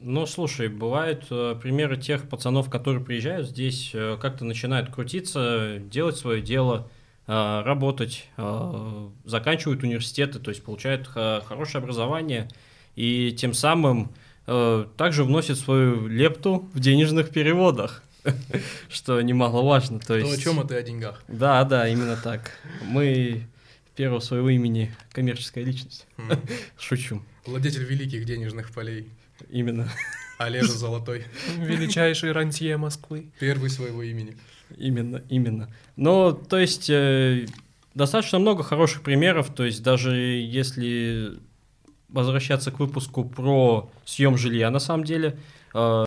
Ну, 0.00 0.26
слушай, 0.26 0.68
бывают 0.68 1.26
э, 1.30 1.56
примеры 1.60 1.96
тех 1.96 2.28
пацанов, 2.28 2.68
которые 2.68 3.02
приезжают 3.02 3.48
здесь, 3.48 3.90
э, 3.94 4.18
как-то 4.20 4.44
начинают 4.44 4.90
крутиться, 4.92 5.78
делать 5.78 6.16
свое 6.16 6.42
дело, 6.42 6.90
э, 7.26 7.62
работать, 7.64 8.28
э, 8.36 9.08
заканчивают 9.24 9.82
университеты, 9.82 10.40
то 10.40 10.50
есть 10.50 10.62
получают 10.62 11.06
х- 11.06 11.42
хорошее 11.46 11.82
образование 11.82 12.50
и 12.96 13.32
тем 13.32 13.54
самым 13.54 14.12
э, 14.46 14.84
также 14.98 15.24
вносят 15.24 15.58
свою 15.58 16.06
лепту 16.06 16.68
в 16.74 16.80
денежных 16.80 17.30
переводах, 17.30 18.02
что 18.88 19.20
немаловажно. 19.20 19.98
То 20.00 20.06
То, 20.08 20.16
есть... 20.16 20.38
о 20.38 20.40
чем 20.40 20.60
это 20.60 20.74
и 20.74 20.78
о 20.78 20.82
деньгах. 20.82 21.22
Да, 21.28 21.64
да, 21.64 21.88
именно 21.88 22.16
так. 22.16 22.52
Мы 22.82 23.46
первого 23.96 24.20
своего 24.20 24.50
имени 24.50 24.94
коммерческая 25.12 25.64
личность. 25.64 26.06
М. 26.18 26.30
Шучу. 26.78 27.22
Владетель 27.46 27.84
великих 27.84 28.24
денежных 28.24 28.72
полей. 28.72 29.10
Именно. 29.50 29.88
Олежа 30.38 30.72
Золотой. 30.78 31.24
Величайший 31.56 32.32
рантье 32.32 32.76
Москвы. 32.76 33.30
Первый 33.38 33.70
своего 33.70 34.02
имени. 34.02 34.36
Именно, 34.76 35.22
именно. 35.28 35.70
Но, 35.96 36.32
то 36.32 36.58
есть, 36.58 36.88
э, 36.90 37.46
достаточно 37.94 38.38
много 38.38 38.62
хороших 38.62 39.02
примеров. 39.02 39.54
То 39.54 39.64
есть, 39.64 39.82
даже 39.82 40.16
если 40.16 41.38
возвращаться 42.08 42.70
к 42.70 42.78
выпуску 42.80 43.24
про 43.24 43.90
съем 44.04 44.36
жилья, 44.36 44.70
на 44.70 44.78
самом 44.78 45.04
деле. 45.04 45.36
э, 45.74 46.04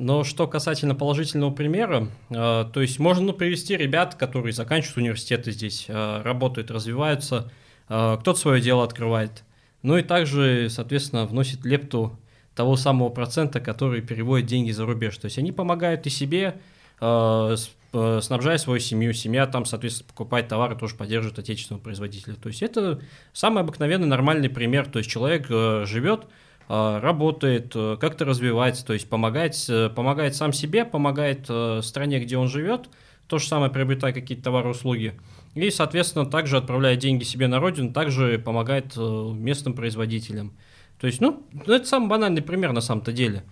но 0.00 0.24
что 0.24 0.46
касательно 0.46 0.94
положительного 0.94 1.50
примера, 1.50 2.08
э, 2.30 2.64
то 2.72 2.80
есть 2.80 2.98
можно 2.98 3.26
ну, 3.26 3.32
привести 3.34 3.76
ребят, 3.76 4.14
которые 4.14 4.54
заканчивают 4.54 4.96
университеты 4.96 5.52
здесь, 5.52 5.84
э, 5.88 6.22
работают, 6.22 6.70
развиваются, 6.70 7.52
э, 7.90 8.16
кто-то 8.18 8.38
свое 8.38 8.62
дело 8.62 8.82
открывает. 8.82 9.44
Ну 9.82 9.98
и 9.98 10.02
также, 10.02 10.68
соответственно, 10.70 11.26
вносит 11.26 11.66
лепту 11.66 12.18
того 12.54 12.76
самого 12.76 13.10
процента, 13.10 13.60
который 13.60 14.00
переводит 14.00 14.46
деньги 14.46 14.70
за 14.70 14.86
рубеж. 14.86 15.18
То 15.18 15.26
есть 15.26 15.36
они 15.36 15.52
помогают 15.52 16.06
и 16.06 16.10
себе, 16.10 16.60
снабжая 16.98 18.58
свою 18.58 18.78
семью. 18.78 19.14
Семья 19.14 19.46
там, 19.46 19.64
соответственно, 19.64 20.08
покупает 20.08 20.48
товары, 20.48 20.76
тоже 20.76 20.96
поддерживает 20.96 21.38
отечественного 21.38 21.82
производителя. 21.82 22.34
То 22.34 22.48
есть 22.48 22.62
это 22.62 23.00
самый 23.32 23.62
обыкновенный 23.62 24.06
нормальный 24.06 24.50
пример. 24.50 24.86
То 24.86 24.98
есть 24.98 25.10
человек 25.10 25.46
живет, 25.48 26.26
работает, 26.70 27.72
э, 27.74 27.96
как-то 28.00 28.24
развивается, 28.24 28.86
то 28.86 28.92
есть 28.92 29.08
помогает, 29.08 29.56
э, 29.68 29.90
помогает 29.90 30.36
сам 30.36 30.52
себе, 30.52 30.84
помогает 30.84 31.46
э, 31.48 31.80
стране, 31.82 32.20
где 32.20 32.36
он 32.36 32.48
живет, 32.48 32.88
то 33.26 33.38
же 33.38 33.46
самое 33.46 33.72
приобретая 33.72 34.12
какие-то 34.12 34.44
товары 34.44 34.70
услуги. 34.70 35.14
И, 35.54 35.70
соответственно, 35.70 36.26
также 36.26 36.56
отправляя 36.56 36.96
деньги 36.96 37.24
себе 37.24 37.48
на 37.48 37.58
родину, 37.58 37.92
также 37.92 38.38
помогает 38.38 38.92
э, 38.96 39.32
местным 39.34 39.74
производителям. 39.74 40.56
То 41.00 41.06
есть, 41.06 41.20
ну, 41.20 41.46
ну, 41.52 41.72
это 41.72 41.86
самый 41.86 42.08
банальный 42.08 42.42
пример 42.42 42.72
на 42.72 42.80
самом-то 42.80 43.12
деле. 43.12 43.42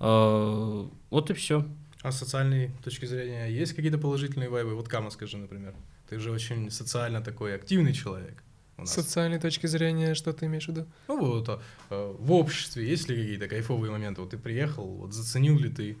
Э, 0.00 0.84
Вот 1.10 1.30
и 1.30 1.34
все. 1.34 1.64
А 2.02 2.12
с 2.12 2.18
социальной 2.18 2.70
точки 2.84 3.06
зрения 3.06 3.46
есть 3.46 3.72
какие-то 3.72 3.98
положительные 3.98 4.50
вайбы? 4.50 4.74
Вот 4.74 4.88
Кама, 4.88 5.10
скажи, 5.10 5.38
например. 5.38 5.74
Ты 6.08 6.18
же 6.18 6.30
очень 6.30 6.70
социально 6.70 7.22
такой 7.22 7.54
активный 7.54 7.94
человек. 7.94 8.43
С 8.82 8.90
социальной 8.90 9.38
точки 9.38 9.66
зрения, 9.66 10.14
что 10.14 10.32
ты 10.32 10.46
имеешь 10.46 10.66
в 10.66 10.68
виду? 10.68 10.86
Ну 11.08 11.18
вот, 11.18 11.48
э, 11.90 12.14
в 12.18 12.32
обществе 12.32 12.88
есть 12.88 13.08
ли 13.08 13.16
какие-то 13.16 13.48
кайфовые 13.48 13.92
моменты? 13.92 14.20
Вот 14.20 14.30
ты 14.30 14.38
приехал, 14.38 14.84
вот 14.84 15.12
заценил 15.12 15.58
ли 15.58 15.70
ты? 15.70 15.96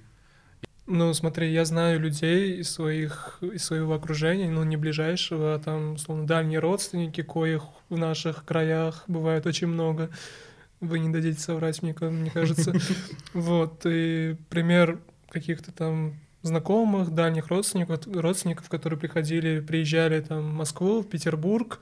Ну, 0.86 1.14
смотри, 1.14 1.50
я 1.50 1.64
знаю 1.64 1.98
людей 1.98 2.58
из, 2.58 2.70
своих, 2.70 3.38
из 3.40 3.64
своего 3.64 3.94
окружения, 3.94 4.50
ну, 4.50 4.64
не 4.64 4.76
ближайшего, 4.76 5.54
а 5.54 5.58
там, 5.58 5.94
условно, 5.94 6.26
дальние 6.26 6.58
родственники, 6.58 7.22
коих 7.22 7.62
в 7.88 7.96
наших 7.96 8.44
краях 8.44 9.04
бывает 9.06 9.46
очень 9.46 9.68
много. 9.68 10.10
Вы 10.80 10.98
не 10.98 11.08
дадите 11.08 11.40
соврать, 11.40 11.82
мне, 11.82 11.94
мне 12.00 12.30
кажется. 12.30 12.74
Вот, 13.32 13.82
и 13.86 14.36
пример 14.50 15.00
каких-то 15.30 15.72
там 15.72 16.20
знакомых, 16.42 17.12
дальних 17.12 17.48
родственников, 17.48 18.06
родственников, 18.06 18.68
которые 18.68 18.98
приходили, 18.98 19.60
приезжали 19.60 20.20
там 20.20 20.50
в 20.50 20.54
Москву, 20.54 21.00
в 21.00 21.08
Петербург 21.08 21.80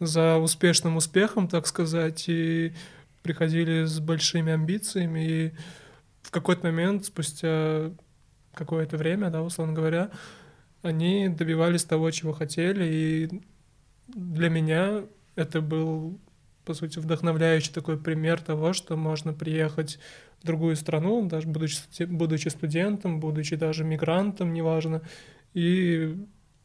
за 0.00 0.38
успешным 0.38 0.96
успехом, 0.96 1.48
так 1.48 1.66
сказать, 1.66 2.24
и 2.28 2.72
приходили 3.22 3.84
с 3.84 4.00
большими 4.00 4.52
амбициями, 4.52 5.26
и 5.26 5.52
в 6.22 6.30
какой-то 6.30 6.66
момент, 6.66 7.06
спустя 7.06 7.90
какое-то 8.54 8.96
время, 8.96 9.30
да, 9.30 9.42
условно 9.42 9.72
говоря, 9.72 10.10
они 10.82 11.28
добивались 11.28 11.84
того, 11.84 12.10
чего 12.10 12.32
хотели, 12.32 12.84
и 12.84 13.42
для 14.08 14.50
меня 14.50 15.04
это 15.36 15.60
был, 15.60 16.20
по 16.64 16.74
сути, 16.74 16.98
вдохновляющий 16.98 17.72
такой 17.72 17.98
пример 17.98 18.40
того, 18.40 18.72
что 18.72 18.96
можно 18.96 19.32
приехать 19.32 19.98
в 20.42 20.46
другую 20.46 20.76
страну, 20.76 21.26
даже 21.26 21.48
будучи, 21.48 22.04
будучи 22.04 22.48
студентом, 22.48 23.20
будучи 23.20 23.56
даже 23.56 23.84
мигрантом, 23.84 24.52
неважно, 24.52 25.02
и 25.54 26.16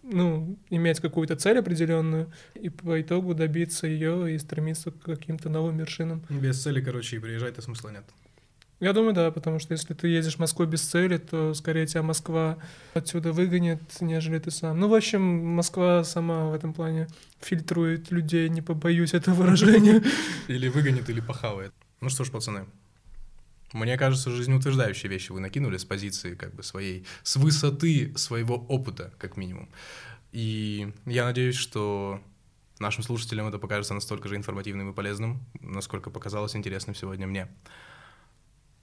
ну, 0.04 0.58
иметь 0.70 1.00
какую-то 1.00 1.36
цель 1.36 1.60
определенную 1.60 2.32
и 2.56 2.70
по 2.70 3.02
итогу 3.02 3.34
добиться 3.34 3.88
ее 3.88 4.34
и 4.34 4.38
стремиться 4.38 4.92
к 4.92 5.00
каким-то 5.02 5.50
новым 5.50 5.78
вершинам. 5.78 6.24
Без 6.30 6.62
цели, 6.62 6.82
короче, 6.82 7.18
и 7.18 7.20
приезжать-то 7.20 7.62
смысла 7.62 7.90
нет. 7.90 8.06
Я 8.80 8.94
думаю, 8.94 9.14
да, 9.14 9.30
потому 9.30 9.60
что 9.60 9.74
если 9.74 9.94
ты 9.94 10.08
едешь 10.08 10.36
в 10.36 10.40
Москву 10.40 10.66
без 10.66 10.82
цели, 10.82 11.18
то 11.18 11.54
скорее 11.54 11.86
тебя 11.86 12.02
Москва 12.02 12.58
отсюда 12.94 13.34
выгонит, 13.34 13.82
нежели 14.00 14.40
ты 14.40 14.52
сам. 14.52 14.80
Ну, 14.80 14.88
в 14.88 14.94
общем, 14.94 15.22
Москва 15.22 16.06
сама 16.06 16.46
в 16.46 16.54
этом 16.54 16.74
плане 16.74 17.08
фильтрует 17.42 18.10
людей, 18.10 18.48
не 18.48 18.62
побоюсь 18.62 19.14
этого 19.14 19.36
выражения. 19.36 20.02
Или 20.48 20.70
выгонит, 20.70 21.10
или 21.10 21.20
похавает. 21.20 21.74
Ну 22.00 22.08
что 22.10 22.24
ж, 22.24 22.32
пацаны, 22.32 22.66
мне 23.74 23.98
кажется, 23.98 24.32
жизнеутверждающие 24.32 25.10
вещи 25.10 25.32
вы 25.32 25.40
накинули 25.40 25.78
с 25.78 25.86
позиции 25.86 26.36
как 26.36 26.56
бы 26.56 26.64
своей, 26.64 27.06
с 27.24 27.36
высоты 27.36 28.14
своего 28.18 28.56
опыта, 28.56 29.14
как 29.18 29.38
минимум. 29.38 29.70
И 30.32 30.92
я 31.06 31.26
надеюсь, 31.26 31.56
что 31.56 32.22
нашим 32.80 33.04
слушателям 33.04 33.48
это 33.48 33.60
покажется 33.60 33.94
настолько 33.94 34.28
же 34.28 34.36
информативным 34.36 34.92
и 34.92 34.94
полезным, 34.94 35.46
насколько 35.62 36.10
показалось 36.10 36.56
интересным 36.56 36.96
сегодня 36.96 37.28
мне. 37.28 37.48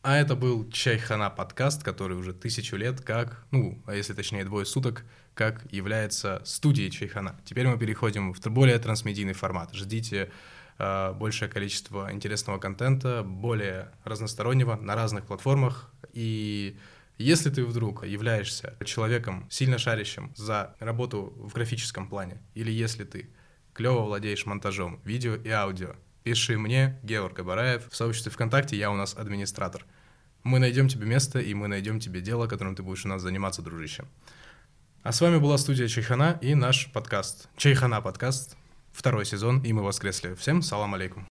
А 0.02 0.16
это 0.16 0.36
был 0.36 0.70
Чайхана 0.70 1.30
подкаст, 1.30 1.82
который 1.82 2.16
уже 2.16 2.32
тысячу 2.32 2.76
лет 2.76 3.00
как, 3.00 3.44
ну, 3.50 3.82
а 3.86 3.94
если 3.94 4.12
точнее 4.12 4.44
двое 4.44 4.64
суток, 4.64 5.04
как 5.34 5.66
является 5.72 6.42
студией 6.44 6.90
Чайхана. 6.90 7.40
Теперь 7.44 7.66
мы 7.66 7.76
переходим 7.76 8.32
в 8.32 8.40
более 8.46 8.78
трансмедийный 8.78 9.32
формат. 9.32 9.74
Ждите 9.74 10.30
большее 10.78 11.48
количество 11.48 12.12
интересного 12.12 12.58
контента, 12.58 13.22
более 13.22 13.92
разностороннего 14.04 14.76
на 14.76 14.94
разных 14.94 15.26
платформах. 15.26 15.90
И 16.12 16.76
если 17.18 17.50
ты 17.50 17.64
вдруг 17.64 18.04
являешься 18.04 18.76
человеком, 18.84 19.46
сильно 19.50 19.78
шарящим 19.78 20.32
за 20.36 20.76
работу 20.80 21.32
в 21.36 21.54
графическом 21.54 22.08
плане, 22.08 22.42
или 22.54 22.70
если 22.70 23.04
ты 23.04 23.30
клево 23.72 24.02
владеешь 24.02 24.44
монтажом 24.46 25.00
видео 25.04 25.34
и 25.34 25.48
аудио, 25.48 25.96
пиши 26.24 26.58
мне, 26.58 26.98
Георг 27.02 27.38
Абараев, 27.38 27.88
в 27.90 27.96
сообществе 27.96 28.32
ВКонтакте 28.32 28.76
я 28.76 28.90
у 28.90 28.96
нас 28.96 29.16
администратор. 29.16 29.86
Мы 30.42 30.58
найдем 30.58 30.88
тебе 30.88 31.06
место, 31.06 31.38
и 31.38 31.54
мы 31.54 31.68
найдем 31.68 32.00
тебе 32.00 32.20
дело, 32.20 32.46
которым 32.46 32.76
ты 32.76 32.82
будешь 32.82 33.04
у 33.04 33.08
нас 33.08 33.22
заниматься, 33.22 33.62
дружище. 33.62 34.04
А 35.02 35.12
с 35.12 35.20
вами 35.20 35.38
была 35.38 35.56
студия 35.56 35.88
Чайхана 35.88 36.38
и 36.42 36.54
наш 36.54 36.92
подкаст. 36.92 37.48
Чайхана 37.56 38.00
подкаст, 38.00 38.56
второй 38.96 39.26
сезон, 39.26 39.60
и 39.60 39.72
мы 39.72 39.82
воскресли. 39.82 40.34
Всем 40.34 40.62
салам 40.62 40.94
алейкум. 40.94 41.24